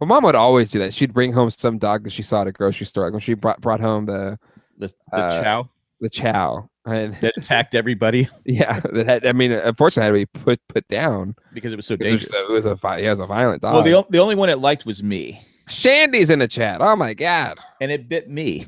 [0.00, 0.92] My mom would always do that.
[0.92, 3.04] She'd bring home some dog that she saw at a grocery store.
[3.04, 4.38] Like when she brought brought home the
[4.78, 5.70] "The, the Uh, chow
[6.00, 6.68] the chow.
[6.84, 10.86] And that attacked everybody yeah, that had, I mean, unfortunately, had to be put put
[10.88, 11.34] down.
[11.52, 13.20] because it was so 'Cause It was, dangerous." a, it was a yeah, it was
[13.20, 13.74] a violent dog.
[13.74, 16.80] Well, the the only one it liked was me, Shandy's in the chat.
[16.80, 17.58] Oh my god!
[17.80, 18.66] and it bit me.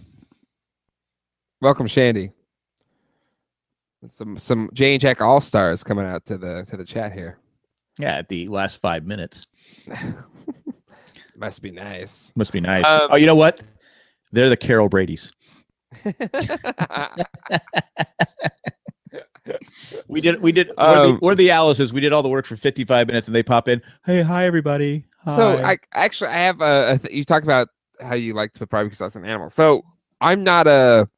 [1.60, 2.32] Welcome, Shandy.
[4.10, 7.38] Some some Jay and Jack All Stars coming out to the to the chat here.
[7.98, 9.46] Yeah, at the last five minutes.
[11.38, 12.32] Must be nice.
[12.34, 12.84] Must be nice.
[12.84, 13.62] Um, oh, you know what?
[14.32, 15.32] They're the Carol Brady's.
[20.08, 20.42] We did.
[20.42, 20.68] We did.
[20.76, 21.92] we're, Um, the, we're the Alice's.
[21.92, 23.80] We did all the work for fifty-five minutes, and they pop in.
[24.04, 25.06] Hey, hi everybody.
[25.26, 27.68] so I actually I have a, a th- you talk about
[28.00, 29.54] how you like to put barbecue sauce on animals.
[29.54, 29.82] So
[30.20, 31.08] I'm not a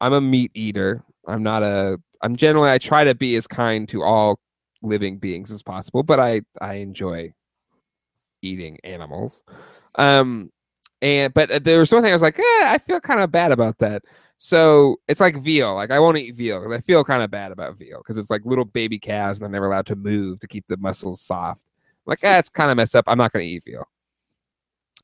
[0.00, 1.02] I'm a meat eater.
[1.26, 4.38] I'm not a I'm generally I try to be as kind to all
[4.82, 7.32] living beings as possible, but I I enjoy
[8.42, 9.42] eating animals.
[9.96, 10.50] Um,
[11.02, 13.52] and but there was one thing I was like, eh, I feel kind of bad
[13.52, 14.02] about that.
[14.38, 15.74] So it's like veal.
[15.74, 18.30] Like I won't eat veal because I feel kind of bad about veal because it's
[18.30, 21.62] like little baby calves and they're never allowed to move to keep the muscles soft.
[22.06, 23.04] like that's kind of messed up.
[23.08, 23.84] I'm not going to eat veal.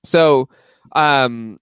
[0.05, 0.49] So,
[0.93, 1.59] um,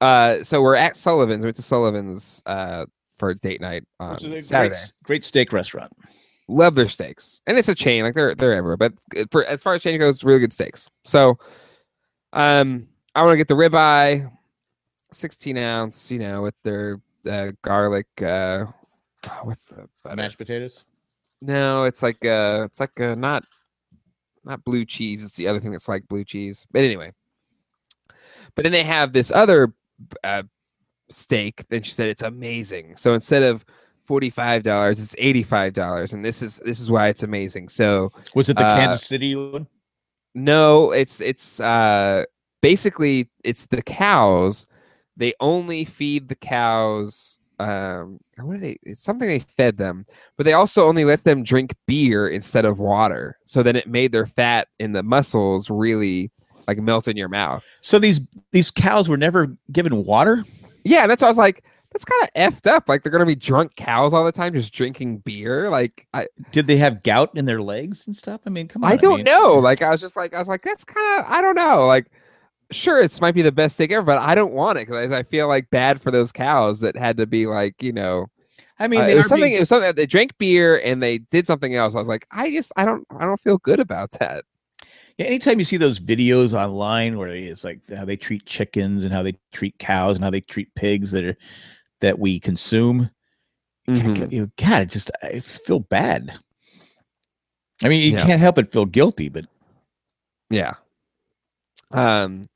[0.00, 1.42] uh, so we're at Sullivan's.
[1.42, 2.86] We went to Sullivan's uh
[3.18, 4.74] for date night on Which is a Saturday.
[4.74, 5.92] great, great steak restaurant.
[6.46, 8.02] Love their steaks, and it's a chain.
[8.02, 8.76] Like they're they're everywhere.
[8.76, 8.92] But
[9.30, 10.90] for as far as chain goes, really good steaks.
[11.02, 11.38] So,
[12.34, 14.30] um, I want to get the ribeye,
[15.10, 16.10] sixteen ounce.
[16.10, 18.06] You know, with their uh, garlic.
[18.20, 18.66] Uh,
[19.42, 20.16] what's the butter?
[20.16, 20.84] Mashed potatoes.
[21.40, 23.44] No, it's like uh, it's like uh, not
[24.44, 25.24] not blue cheese.
[25.24, 26.66] It's the other thing that's like blue cheese.
[26.70, 27.12] But anyway,
[28.54, 29.72] but then they have this other
[30.22, 30.42] uh,
[31.10, 31.66] steak.
[31.68, 32.96] Then she said it's amazing.
[32.96, 33.64] So instead of
[34.04, 37.68] forty five dollars, it's eighty five dollars, and this is this is why it's amazing.
[37.68, 39.66] So Was it the Uh, Kansas City one?
[40.34, 42.24] no, it's it's uh
[42.62, 44.66] basically it's the cows.
[45.16, 50.44] They only feed the cows um what do they it's something they fed them, but
[50.44, 53.38] they also only let them drink beer instead of water.
[53.46, 56.30] So then it made their fat in the muscles really
[56.66, 57.64] like melt in your mouth.
[57.80, 60.44] So these these cows were never given water.
[60.84, 61.62] Yeah, that's why I was like,
[61.94, 62.88] that's kind of effed up.
[62.88, 65.70] Like they're gonna be drunk cows all the time, just drinking beer.
[65.70, 68.40] Like I, Did they have gout in their legs and stuff?
[68.44, 68.90] I mean, come on.
[68.92, 69.54] I don't mean, know.
[69.54, 71.86] Like I was just like I was like that's kind of I don't know.
[71.86, 72.10] Like
[72.72, 75.22] sure, it's might be the best steak ever, but I don't want it because I
[75.22, 78.26] feel like bad for those cows that had to be like you know.
[78.80, 79.44] I mean, uh, they it was something.
[79.50, 79.94] being- It was something.
[79.94, 81.94] They drank beer and they did something else.
[81.94, 84.44] I was like, I just I don't I don't feel good about that.
[85.16, 89.14] Yeah, anytime you see those videos online where it's like how they treat chickens and
[89.14, 91.36] how they treat cows and how they treat pigs that are
[92.04, 93.10] that we consume,
[93.88, 94.30] Mhm.
[94.30, 96.38] you God, it just I feel bad.
[97.82, 98.24] I mean, you Yeah.
[98.26, 99.46] can't help but feel guilty, but
[100.50, 100.74] Yeah.
[101.92, 102.48] Um,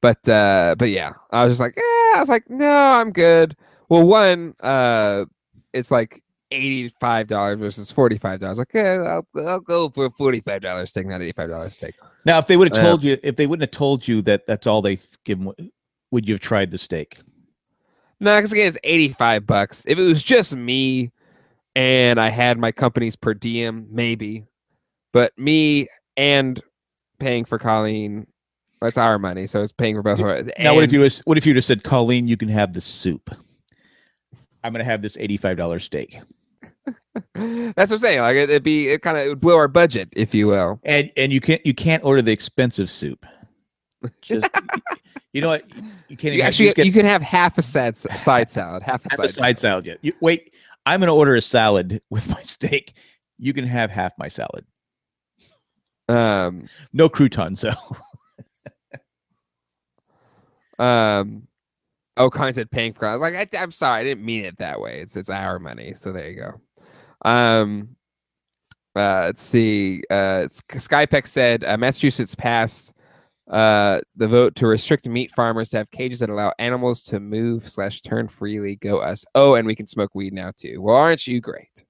[0.00, 3.56] but uh, but yeah, I was just like, eh, I was like, no, I'm good.
[3.88, 5.24] Well, one, uh,
[5.72, 6.22] it's like
[6.52, 8.58] eighty-five dollars versus forty-five dollars.
[8.58, 11.96] Like, eh, I'll, I'll go for a forty-five dollars steak, not eighty-five dollars steak.
[12.24, 12.88] now if they would have Yeah.
[12.90, 15.40] told you, if they wouldn't have told you that that's all they give,
[16.12, 17.18] would you have tried the steak?
[18.20, 19.82] No, because again, it's eighty-five bucks.
[19.86, 21.10] If it was just me
[21.74, 24.46] and I had my company's per diem, maybe.
[25.12, 26.60] But me and
[27.18, 28.26] paying for Colleen,
[28.80, 30.44] that's our money, so it's paying for both of us.
[30.58, 32.80] Now, what if you was, what if you just said, Colleen, you can have the
[32.80, 33.30] soup.
[34.64, 36.18] I'm going to have this eighty-five dollar steak,
[37.34, 38.20] That's what I'm saying.
[38.20, 40.80] Like it, it'd be it kind of would blow our budget, if you will.
[40.84, 43.24] and and you can't you can't order the expensive soup.
[44.20, 44.48] Just
[45.32, 45.64] you know what?
[46.08, 49.10] You can't You actually get you can have half a side side salad, half a
[49.10, 49.98] half side, a side salad yet.
[50.00, 50.54] You, wait,
[50.86, 52.94] I'm going to order a salad with my steak.
[53.38, 54.64] You can have half my salad.
[56.08, 57.72] Um, No croutons though.
[60.84, 61.46] um,
[62.16, 63.06] oh, said paying for.
[63.06, 65.00] I was like, I, I'm sorry, I didn't mean it that way.
[65.00, 66.60] It's it's our money, so there you go.
[67.28, 67.96] Um,
[68.94, 70.02] uh, let's see.
[70.08, 70.48] Uh,
[71.24, 72.94] said uh, Massachusetts passed
[73.50, 77.68] uh the vote to restrict meat farmers to have cages that allow animals to move
[77.68, 78.76] slash turn freely.
[78.76, 79.24] Go us.
[79.34, 80.82] Oh, and we can smoke weed now too.
[80.82, 81.84] Well, aren't you great?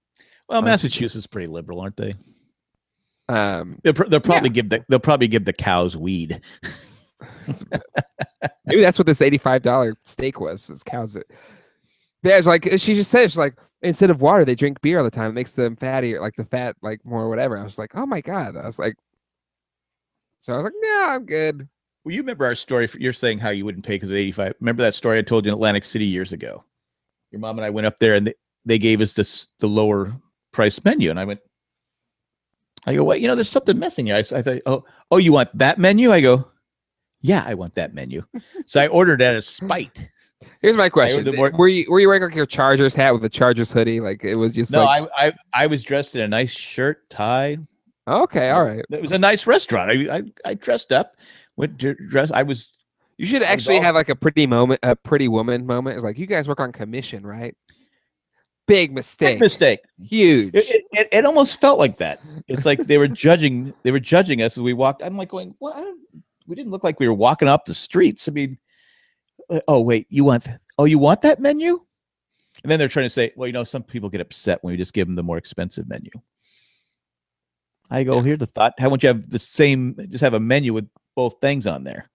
[0.49, 2.15] Well, Aren't Massachusetts is pretty liberal, aren't they?
[3.29, 6.41] Um, They'll, pr- they'll probably give the they'll probably give the cows weed.
[8.67, 10.67] Maybe that's what this eighty-five dollar steak was.
[10.67, 11.27] This cow's it.
[12.23, 13.31] Yeah, it's like she just said.
[13.31, 15.31] She's like, instead of water, they drink beer all the time.
[15.31, 17.59] It makes them fattier, like the fat, like more whatever.
[17.59, 18.57] I was like, oh my god.
[18.57, 18.95] I was like,
[20.47, 21.69] so I was like, no, I'm good.
[22.05, 22.89] Well, you remember our story?
[23.01, 24.55] You're saying how you wouldn't pay because of 85.
[24.61, 26.63] Remember that story I told you in Atlantic City years ago?
[27.33, 28.35] Your mom and I went up there and they,
[28.65, 30.15] they gave us this the lower
[30.53, 31.41] price menu, and I went.
[32.87, 34.15] I go, well, you know, there's something missing here.
[34.15, 36.13] I thought, oh, oh, you want that menu?
[36.13, 36.49] I go,
[37.23, 38.23] yeah, I want that menu.
[38.67, 40.09] so I ordered that as spite.
[40.63, 43.29] Here's my question: more- Were you were you wearing like your Chargers hat with the
[43.29, 43.99] Chargers hoodie?
[43.99, 47.11] Like it was just No, like, I, I I was dressed in a nice shirt,
[47.11, 47.59] tie.
[48.07, 48.85] Okay, all right.
[48.91, 49.91] It was a nice restaurant.
[49.91, 51.17] I I, I dressed up,
[51.57, 52.31] went to dress.
[52.31, 52.71] I was
[53.19, 55.97] You should actually all- have like a pretty moment, a pretty woman moment.
[55.97, 57.57] It's like you guys work on commission, right?
[58.67, 59.35] Big mistake.
[59.35, 59.81] big mistake.
[60.03, 60.53] Huge.
[60.55, 62.21] It, it, it, almost felt like that.
[62.49, 63.73] It's like they were judging.
[63.85, 65.03] They were judging us as we walked.
[65.05, 65.95] I'm like going, well,
[66.49, 68.29] we didn't look like we were walking up the streets.
[68.29, 68.59] I mean,
[69.51, 70.49] uh, oh wait, you want?
[70.79, 71.81] Oh, you want that menu?
[72.65, 74.77] And then they're trying to say, well, you know, some people get upset when we
[74.77, 76.11] just give them the more expensive menu.
[77.91, 78.23] I go, Yeah.
[78.23, 78.75] here's the thought.
[78.79, 79.97] How would you have the same?
[80.09, 82.11] Just have a menu with both things on there.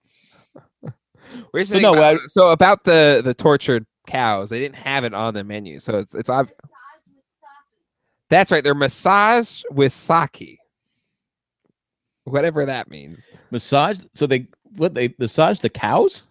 [1.52, 4.76] Where's So the no, no, about, I- so about the the tortured cows, they didn't
[4.76, 6.50] have it on the menu, so it's it's ob-
[8.28, 8.62] That's right.
[8.62, 10.58] They're massaged with sake.
[12.24, 13.30] Whatever that means.
[13.50, 14.00] Massage.
[14.14, 14.46] So they
[14.76, 16.24] what they massage the cows?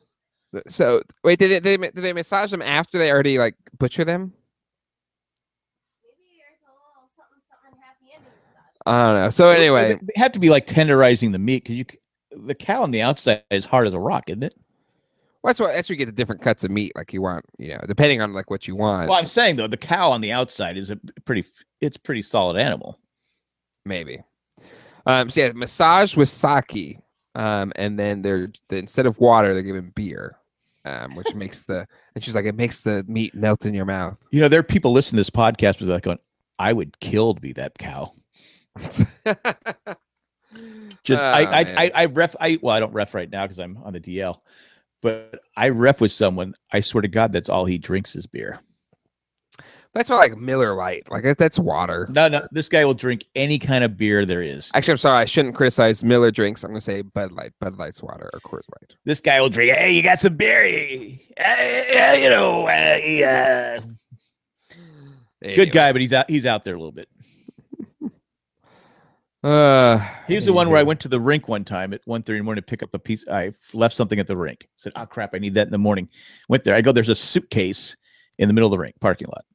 [0.68, 4.04] So wait, did they, did they did they massage them after they already like butcher
[4.06, 4.34] them?
[6.04, 8.71] Maybe there's a little something, something happy ending massage.
[8.86, 9.30] I don't know.
[9.30, 11.86] So anyway, they have to be like tenderizing the meat because you
[12.32, 14.56] the cow on the outside is hard as a rock, isn't it?
[15.42, 17.46] Well, that's what that's where you get the different cuts of meat like you want.
[17.58, 19.10] You know, depending on like what you want.
[19.10, 21.46] Well, I'm saying though, the cow on the outside is a pretty
[21.80, 23.00] it's pretty solid animal.
[23.86, 24.24] maybe.
[25.08, 27.00] Um, so yeah, massage with sake,
[27.34, 30.38] um, and then they're the, instead of water, they're given beer,
[30.86, 34.18] um, which makes the and she's like it makes the meat melt in your mouth.
[34.32, 36.20] You know, there are people listening to this podcast who's like going,
[36.60, 38.14] "I would kill to be that cow."
[41.04, 41.78] Just I, Oh, I, man.
[41.78, 44.38] I I ref I well I don't ref right now because I'm on the DL,
[45.02, 46.56] but I ref with someone.
[46.72, 48.60] I swear to God, that's all he drinks is beer.
[49.94, 51.12] That's more like Miller Light.
[51.12, 52.08] Like that's water.
[52.12, 54.72] No, no, this guy will drink any kind of beer there is.
[54.74, 55.18] Actually, I'm sorry.
[55.18, 56.64] I shouldn't criticize Miller drinks.
[56.64, 57.52] I'm gonna say Bud Light.
[57.60, 58.96] Bud Light's water or Coors Light.
[59.04, 59.76] This guy will drink.
[59.76, 60.64] Hey, you got some beer?
[60.64, 63.80] Uh, you know, uh, yeah.
[65.44, 65.56] Anyway.
[65.56, 66.30] good guy, but he's out.
[66.30, 67.10] He's out there a little bit.
[69.44, 72.30] Uh, He was the one where I went to the rink one time at 1.30
[72.30, 73.26] in the morning to pick up a piece.
[73.28, 74.68] I left something at the rink.
[74.78, 76.10] Said, "Oh crap, I need that in the morning."
[76.48, 76.76] Went there.
[76.76, 76.92] I go.
[76.92, 77.96] There's a suitcase
[78.38, 79.46] in the middle of the rink parking lot.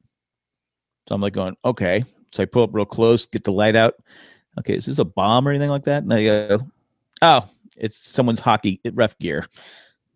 [1.07, 2.03] So I'm like going, okay.
[2.33, 3.95] So I pull up real close, get the light out.
[4.59, 6.03] Okay, is this a bomb or anything like that?
[6.03, 6.59] And I go,
[7.21, 9.45] oh, it's someone's hockey ref gear.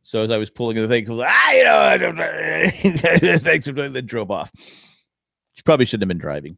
[0.04, 4.06] So as I was pulling the thing, I like, ah, you know, thanks, and then
[4.06, 4.52] drove off.
[5.54, 6.58] She probably shouldn't have been driving.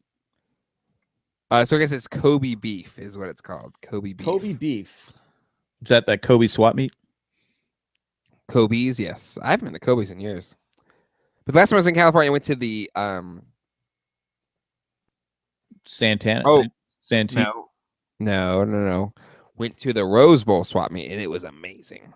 [1.54, 3.76] Uh, so I guess it's Kobe beef is what it's called.
[3.84, 4.26] Kobe beef.
[4.26, 5.14] Kobe beef.
[5.84, 6.92] Is that that Kobey swap meet?
[8.48, 9.38] Kobey's, yes.
[9.40, 10.58] I haven't been to Kobey's in years.
[11.46, 13.44] But last time I was in California, I went to the um
[15.86, 16.42] Santana.
[16.44, 16.64] Oh,
[17.02, 17.36] San- Santee.
[17.36, 17.70] no,
[18.20, 19.14] no, no, no.
[19.56, 22.16] Went to the Rose Bowl swap meet and it was amazing.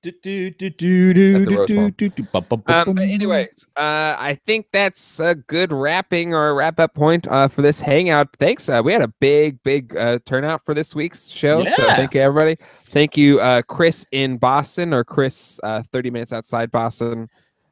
[0.00, 3.48] Do, do, do, do, do, At do, do, do, bum, bum, bum, Um, but anyway,
[3.76, 8.28] uh, I think that's a good wrapping or wrap up point uh, for this hangout.
[8.38, 8.68] Thanks.
[8.68, 11.64] Uh, we had a big, big uh, turnout for this week's show.
[11.64, 12.56] So thank you, everybody.
[12.90, 17.28] Thank you, uh, Chris in Boston or Chris uh, 30 minutes outside Boston.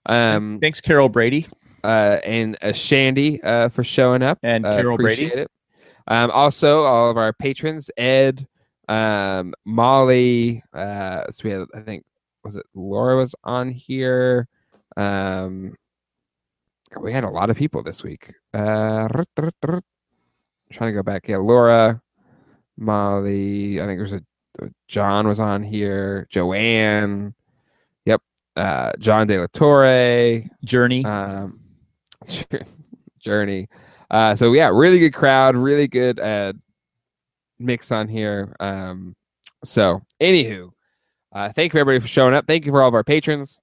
[0.07, 1.47] Um, Thanks, Carol Brady.
[1.85, 4.39] uh, and uh, Shandy uh, for showing up.
[4.43, 5.27] And Uh, Carol Brady.
[5.27, 5.51] appreciate it.
[6.09, 8.47] Um, also, all of our patrons, Ed,
[8.89, 10.63] um, Molly.
[10.75, 12.05] Uh, so we had, I think,
[12.47, 14.49] was it Laura was on here.
[14.97, 15.75] Um,
[17.01, 18.33] we had a lot of people this week.
[18.55, 19.09] Uh,
[20.73, 21.29] trying to go back.
[21.29, 22.01] Yeah, Laura,
[22.77, 23.81] Molly.
[23.81, 24.23] I think there's a
[24.89, 26.27] John was on here.
[26.31, 27.35] Joanne.
[28.07, 28.23] Yep.
[28.57, 31.05] Uh, John De La Torre Journey.
[31.05, 31.61] um
[33.21, 33.69] journey
[34.11, 36.53] uh so yeah really good crowd really good uh
[37.59, 39.15] mix on here um
[39.65, 40.71] so anywho
[41.33, 42.47] uh thank you everybody for showing up.
[42.47, 43.59] Thank you for all of our patrons.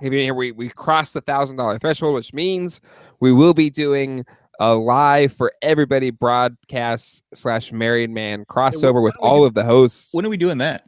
[0.00, 2.80] If you're here we we crossed the thousand dollar threshold which means
[3.20, 4.24] we will be doing
[4.60, 9.64] a live for everybody broadcast slash married man crossover with when all do- of the
[9.64, 10.12] hosts.
[10.14, 10.86] when are we doing that?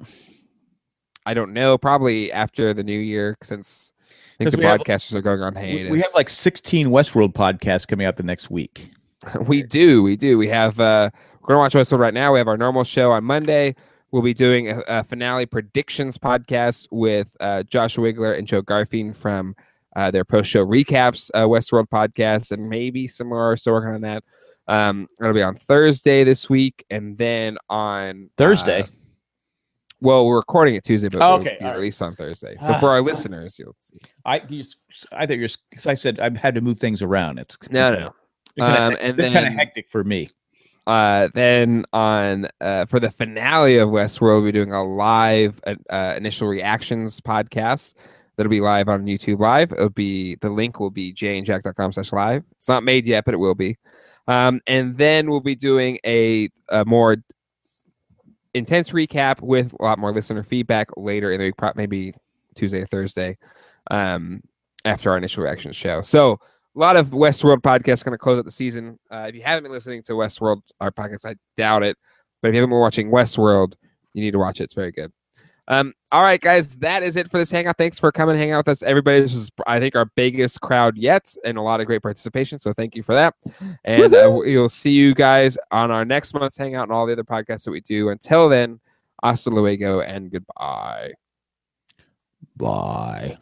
[1.26, 3.92] i don't know probably after the new year since
[4.40, 7.34] i think the we have- broadcasters are going on hiatus We have like 16 Westworld
[7.34, 8.90] podcasts coming out the next week.
[9.46, 10.38] we do we do.
[10.38, 11.10] We have uh
[11.42, 12.32] we're gonna watch westworld right now.
[12.32, 13.74] We have our normal show on monday
[14.10, 19.14] we'll be doing a, a finale predictions podcast with uh josh wigler and joe garfein
[19.14, 19.54] from
[19.96, 24.22] uh their post-show recaps uh westworld podcast and maybe some more so working on that
[24.68, 28.82] um it'll be on thursday this week and then on Thursday.
[28.82, 28.86] uh,
[30.00, 31.76] well we're recording it tuesday but Oh, it'll okay, be all right.
[31.76, 32.78] released on thursday so Ah.
[32.80, 34.62] for our listeners you'll see I you,
[35.12, 37.38] I thought you're because I said I've had to move things around.
[37.38, 38.06] It's no no
[38.64, 40.28] Um, and kind of hectic for me.
[40.88, 46.14] Uh, then on uh, for the finale of Westworld, we're doing a live uh, uh,
[46.16, 47.92] initial reactions podcast
[48.36, 49.70] that'll be live on YouTube Live.
[49.70, 52.42] It'll be the link will be jayandjack.com slash live.
[52.52, 53.76] It's not made yet, but it will be.
[54.28, 57.18] Um, and then we'll be doing a, a more
[58.54, 62.14] intense recap with a lot more listener feedback later in the week, maybe
[62.54, 63.36] Tuesday or Thursday,
[63.90, 64.40] um,
[64.86, 66.00] after our initial reactions show.
[66.00, 66.40] So
[66.76, 68.98] a lot of Westworld podcasts going to close out the season.
[69.10, 71.96] Uh, if you haven't been listening to Westworld, our podcast, I doubt it.
[72.40, 73.74] But if you haven't been watching Westworld,
[74.14, 74.64] you need to watch it.
[74.64, 75.12] It's very good.
[75.70, 77.76] Um, all right, guys, that is it for this hangout.
[77.76, 79.20] Thanks for coming and hang out with us, everybody.
[79.20, 82.58] This is, I think, our biggest crowd yet, and a lot of great participation.
[82.58, 83.34] So thank you for that.
[83.84, 87.24] And uh, we'll see you guys on our next month's hangout and all the other
[87.24, 88.08] podcasts that we do.
[88.08, 88.80] Until then,
[89.22, 91.12] hasta luego and goodbye.
[92.56, 93.36] Bye.